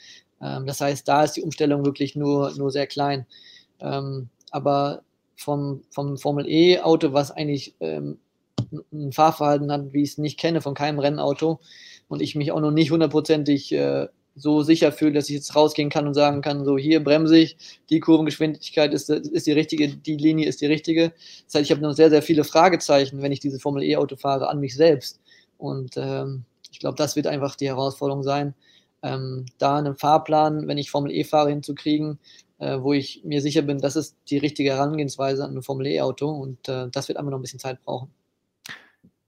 Ähm, 0.42 0.66
das 0.66 0.80
heißt, 0.80 1.06
da 1.06 1.24
ist 1.24 1.36
die 1.36 1.42
Umstellung 1.42 1.84
wirklich 1.84 2.16
nur, 2.16 2.52
nur 2.56 2.70
sehr 2.70 2.86
klein. 2.86 3.26
Ähm, 3.80 4.28
aber 4.50 5.02
vom, 5.36 5.82
vom 5.90 6.18
Formel 6.18 6.46
E-Auto, 6.48 7.12
was 7.12 7.30
eigentlich 7.30 7.74
ähm, 7.80 8.18
ein 8.92 9.12
Fahrverhalten 9.12 9.70
hat, 9.70 9.92
wie 9.92 10.02
ich 10.02 10.10
es 10.10 10.18
nicht 10.18 10.38
kenne 10.38 10.60
von 10.60 10.74
keinem 10.74 10.98
Rennauto 10.98 11.60
und 12.08 12.22
ich 12.22 12.34
mich 12.34 12.52
auch 12.52 12.60
noch 12.60 12.70
nicht 12.70 12.90
hundertprozentig 12.90 13.72
äh, 13.72 14.08
so 14.34 14.62
sicher 14.62 14.92
fühle, 14.92 15.12
dass 15.12 15.28
ich 15.28 15.34
jetzt 15.34 15.54
rausgehen 15.54 15.90
kann 15.90 16.06
und 16.06 16.14
sagen 16.14 16.40
kann, 16.40 16.64
so 16.64 16.78
hier 16.78 17.04
bremse 17.04 17.36
ich, 17.36 17.56
die 17.90 18.00
Kurvengeschwindigkeit 18.00 18.94
ist, 18.94 19.10
ist 19.10 19.46
die 19.46 19.52
richtige, 19.52 19.88
die 19.88 20.16
Linie 20.16 20.48
ist 20.48 20.62
die 20.62 20.66
richtige. 20.66 21.12
Das 21.46 21.54
heißt, 21.54 21.64
ich 21.64 21.70
habe 21.70 21.82
noch 21.82 21.92
sehr, 21.92 22.08
sehr 22.08 22.22
viele 22.22 22.44
Fragezeichen, 22.44 23.20
wenn 23.20 23.32
ich 23.32 23.40
diese 23.40 23.60
Formel 23.60 23.82
E-Auto 23.82 24.16
fahre, 24.16 24.48
an 24.48 24.60
mich 24.60 24.74
selbst. 24.74 25.20
Und 25.58 25.96
ähm, 25.96 26.44
ich 26.70 26.78
glaube, 26.78 26.96
das 26.96 27.14
wird 27.14 27.26
einfach 27.26 27.56
die 27.56 27.68
Herausforderung 27.68 28.22
sein, 28.22 28.54
ähm, 29.02 29.46
da 29.58 29.78
einen 29.78 29.96
Fahrplan, 29.96 30.68
wenn 30.68 30.78
ich 30.78 30.90
Formel 30.90 31.12
E 31.12 31.24
fahre, 31.24 31.50
hinzukriegen, 31.50 32.18
äh, 32.58 32.78
wo 32.80 32.92
ich 32.92 33.22
mir 33.24 33.40
sicher 33.40 33.62
bin, 33.62 33.78
das 33.78 33.96
ist 33.96 34.16
die 34.28 34.38
richtige 34.38 34.70
Herangehensweise 34.70 35.44
an 35.44 35.56
ein 35.56 35.62
Formel 35.62 35.86
E-Auto 35.86 36.30
und 36.30 36.68
äh, 36.68 36.88
das 36.90 37.08
wird 37.08 37.18
einfach 37.18 37.30
noch 37.30 37.38
ein 37.38 37.42
bisschen 37.42 37.58
Zeit 37.58 37.82
brauchen. 37.84 38.10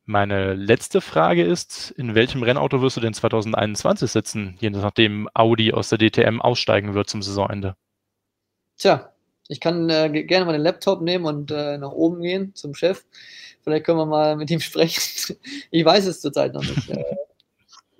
Meine 0.06 0.52
letzte 0.52 1.00
Frage 1.00 1.44
ist, 1.44 1.90
in 1.92 2.14
welchem 2.14 2.42
Rennauto 2.42 2.82
wirst 2.82 2.98
du 2.98 3.00
denn 3.00 3.14
2021 3.14 4.10
sitzen, 4.10 4.56
je 4.60 4.68
nachdem 4.68 5.30
Audi 5.32 5.72
aus 5.72 5.88
der 5.88 5.98
DTM 5.98 6.42
aussteigen 6.42 6.92
wird 6.92 7.08
zum 7.08 7.22
Saisonende? 7.22 7.74
Tja, 8.76 9.14
ich 9.48 9.60
kann 9.60 9.88
äh, 9.88 10.24
gerne 10.24 10.44
mal 10.44 10.52
den 10.52 10.60
Laptop 10.60 11.00
nehmen 11.00 11.24
und 11.24 11.50
äh, 11.50 11.78
nach 11.78 11.92
oben 11.92 12.20
gehen 12.20 12.54
zum 12.54 12.74
Chef. 12.74 13.04
Vielleicht 13.62 13.86
können 13.86 13.98
wir 13.98 14.06
mal 14.06 14.36
mit 14.36 14.50
ihm 14.50 14.60
sprechen. 14.60 15.36
ich 15.70 15.84
weiß 15.84 16.06
es 16.06 16.20
zurzeit 16.20 16.52
noch 16.52 16.62
nicht. 16.62 16.90
Äh, 16.90 17.02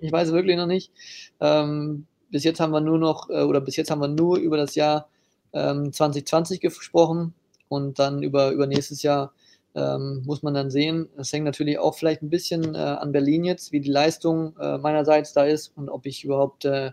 ich 0.05 0.11
weiß 0.11 0.31
wirklich 0.31 0.57
noch 0.57 0.67
nicht. 0.67 0.91
Ähm, 1.39 2.05
bis 2.29 2.43
jetzt 2.43 2.59
haben 2.59 2.71
wir 2.71 2.81
nur 2.81 2.97
noch, 2.97 3.29
äh, 3.29 3.43
oder 3.43 3.61
bis 3.61 3.75
jetzt 3.75 3.91
haben 3.91 4.01
wir 4.01 4.07
nur 4.07 4.37
über 4.37 4.57
das 4.57 4.75
Jahr 4.75 5.09
ähm, 5.53 5.91
2020 5.91 6.59
gesprochen 6.59 7.33
und 7.69 7.99
dann 7.99 8.23
über, 8.23 8.51
über 8.51 8.67
nächstes 8.67 9.03
Jahr 9.03 9.33
ähm, 9.73 10.23
muss 10.25 10.43
man 10.43 10.53
dann 10.53 10.71
sehen. 10.71 11.09
Es 11.17 11.33
hängt 11.33 11.45
natürlich 11.45 11.79
auch 11.79 11.95
vielleicht 11.95 12.21
ein 12.21 12.29
bisschen 12.29 12.75
äh, 12.75 12.77
an 12.77 13.11
Berlin 13.11 13.43
jetzt, 13.43 13.71
wie 13.71 13.81
die 13.81 13.91
Leistung 13.91 14.55
äh, 14.59 14.77
meinerseits 14.77 15.33
da 15.33 15.45
ist 15.45 15.73
und 15.75 15.89
ob 15.89 16.05
ich 16.05 16.23
überhaupt 16.23 16.65
äh, 16.65 16.91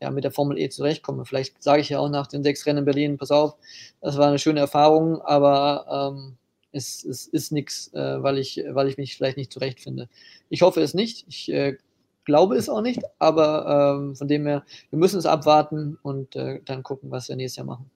ja, 0.00 0.10
mit 0.10 0.24
der 0.24 0.32
Formel 0.32 0.58
E 0.58 0.68
zurechtkomme. 0.68 1.24
Vielleicht 1.24 1.62
sage 1.62 1.80
ich 1.80 1.90
ja 1.90 1.98
auch 1.98 2.08
nach 2.08 2.26
den 2.26 2.42
sechs 2.42 2.66
Rennen 2.66 2.80
in 2.80 2.84
Berlin, 2.84 3.18
pass 3.18 3.30
auf, 3.30 3.56
das 4.00 4.18
war 4.18 4.28
eine 4.28 4.38
schöne 4.38 4.60
Erfahrung, 4.60 5.20
aber 5.22 6.12
ähm, 6.16 6.36
es, 6.72 7.04
es, 7.04 7.26
ist 7.26 7.52
nichts, 7.52 7.92
äh, 7.94 8.22
weil, 8.22 8.38
ich, 8.38 8.62
weil 8.70 8.88
ich 8.88 8.96
mich 8.96 9.16
vielleicht 9.16 9.36
nicht 9.36 9.52
zurechtfinde. 9.52 10.08
Ich 10.48 10.62
hoffe 10.62 10.80
es 10.80 10.94
nicht. 10.94 11.26
Ich 11.28 11.52
äh, 11.52 11.76
glaube 12.24 12.56
es 12.56 12.68
auch 12.68 12.80
nicht, 12.80 13.00
aber 13.18 13.96
ähm, 13.98 14.16
von 14.16 14.28
dem 14.28 14.46
her, 14.46 14.64
wir 14.90 14.98
müssen 14.98 15.18
es 15.18 15.26
abwarten 15.26 15.98
und 16.02 16.36
äh, 16.36 16.60
dann 16.64 16.82
gucken, 16.82 17.10
was 17.10 17.28
wir 17.28 17.36
nächstes 17.36 17.58
Jahr 17.58 17.66
machen. 17.66 17.90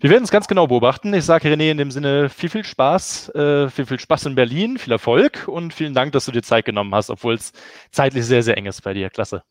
Wir 0.00 0.10
werden 0.10 0.22
es 0.22 0.30
ganz 0.30 0.46
genau 0.46 0.68
beobachten. 0.68 1.12
Ich 1.12 1.24
sage 1.24 1.48
René 1.48 1.70
in 1.70 1.78
dem 1.78 1.90
Sinne 1.90 2.28
viel, 2.28 2.48
viel 2.48 2.64
Spaß, 2.64 3.30
äh, 3.34 3.68
viel, 3.68 3.86
viel 3.86 3.98
Spaß 3.98 4.26
in 4.26 4.34
Berlin, 4.36 4.78
viel 4.78 4.92
Erfolg 4.92 5.48
und 5.48 5.74
vielen 5.74 5.94
Dank, 5.94 6.12
dass 6.12 6.26
du 6.26 6.32
dir 6.32 6.42
Zeit 6.42 6.64
genommen 6.64 6.94
hast, 6.94 7.10
obwohl 7.10 7.34
es 7.34 7.52
zeitlich 7.90 8.24
sehr, 8.24 8.42
sehr 8.42 8.56
eng 8.56 8.66
ist 8.66 8.82
bei 8.82 8.94
dir. 8.94 9.10
Klasse. 9.10 9.42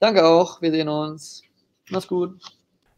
Danke 0.00 0.24
auch. 0.26 0.60
Wir 0.60 0.72
sehen 0.72 0.88
uns. 0.88 1.42
Mach's 1.90 2.08
gut. 2.08 2.40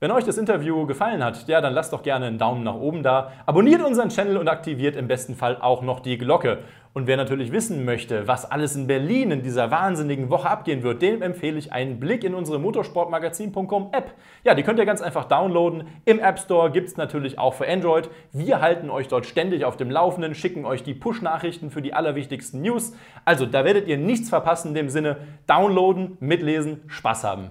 Wenn 0.01 0.11
euch 0.11 0.25
das 0.25 0.39
Interview 0.39 0.87
gefallen 0.87 1.23
hat, 1.23 1.47
ja, 1.49 1.61
dann 1.61 1.73
lasst 1.73 1.93
doch 1.93 2.03
gerne 2.03 2.27
einen 2.27 2.39
Daumen 2.39 2.63
nach 2.63 2.75
oben 2.75 3.03
da, 3.03 3.33
abonniert 3.47 3.83
unseren 3.83 4.09
Channel 4.09 4.37
und 4.37 4.49
aktiviert 4.49 4.97
im 4.97 5.09
besten 5.09 5.35
Fall 5.35 5.57
auch 5.61 5.83
noch 5.83 6.01
die 6.01 6.19
Glocke. 6.19 6.59
Und 6.95 7.09
wer 7.09 7.17
natürlich 7.17 7.51
wissen 7.51 7.85
möchte, 7.85 8.29
was 8.29 8.49
alles 8.49 8.77
in 8.77 8.87
Berlin 8.87 9.33
in 9.33 9.43
dieser 9.43 9.73
wahnsinnigen 9.73 10.31
Woche 10.31 10.49
abgehen 10.49 10.85
wird, 10.85 11.03
dem 11.03 11.23
empfehle 11.23 11.59
ich 11.59 11.73
einen 11.73 11.99
Blick 11.99 12.23
in 12.23 12.37
unsere 12.37 12.61
motorsportmagazin.com 12.61 13.89
App. 13.91 14.13
Ja, 14.45 14.55
die 14.55 14.63
könnt 14.63 14.79
ihr 14.79 14.87
ganz 14.87 15.03
einfach 15.03 15.25
downloaden. 15.25 15.89
Im 16.05 16.21
App 16.21 16.39
Store 16.39 16.71
gibt 16.71 16.87
es 16.87 16.97
natürlich 16.97 17.37
auch 17.37 17.55
für 17.55 17.69
Android. 17.69 18.11
Wir 18.33 18.61
halten 18.61 18.91
euch 18.91 19.09
dort 19.09 19.27
ständig 19.27 19.65
auf 19.65 19.77
dem 19.77 19.91
Laufenden, 19.91 20.37
schicken 20.37 20.65
euch 20.65 20.85
die 20.85 20.95
Push-Nachrichten 20.95 21.73
für 21.73 21.83
die 21.83 21.95
allerwichtigsten 21.95 22.63
News. 22.63 22.93
Also 23.25 23.45
da 23.45 23.65
werdet 23.65 23.89
ihr 23.89 23.99
nichts 23.99 24.29
verpassen 24.29 24.69
in 24.69 24.75
dem 24.75 24.89
Sinne. 24.89 25.17
Downloaden, 25.49 26.17
mitlesen, 26.21 26.83
Spaß 26.87 27.25
haben. 27.25 27.51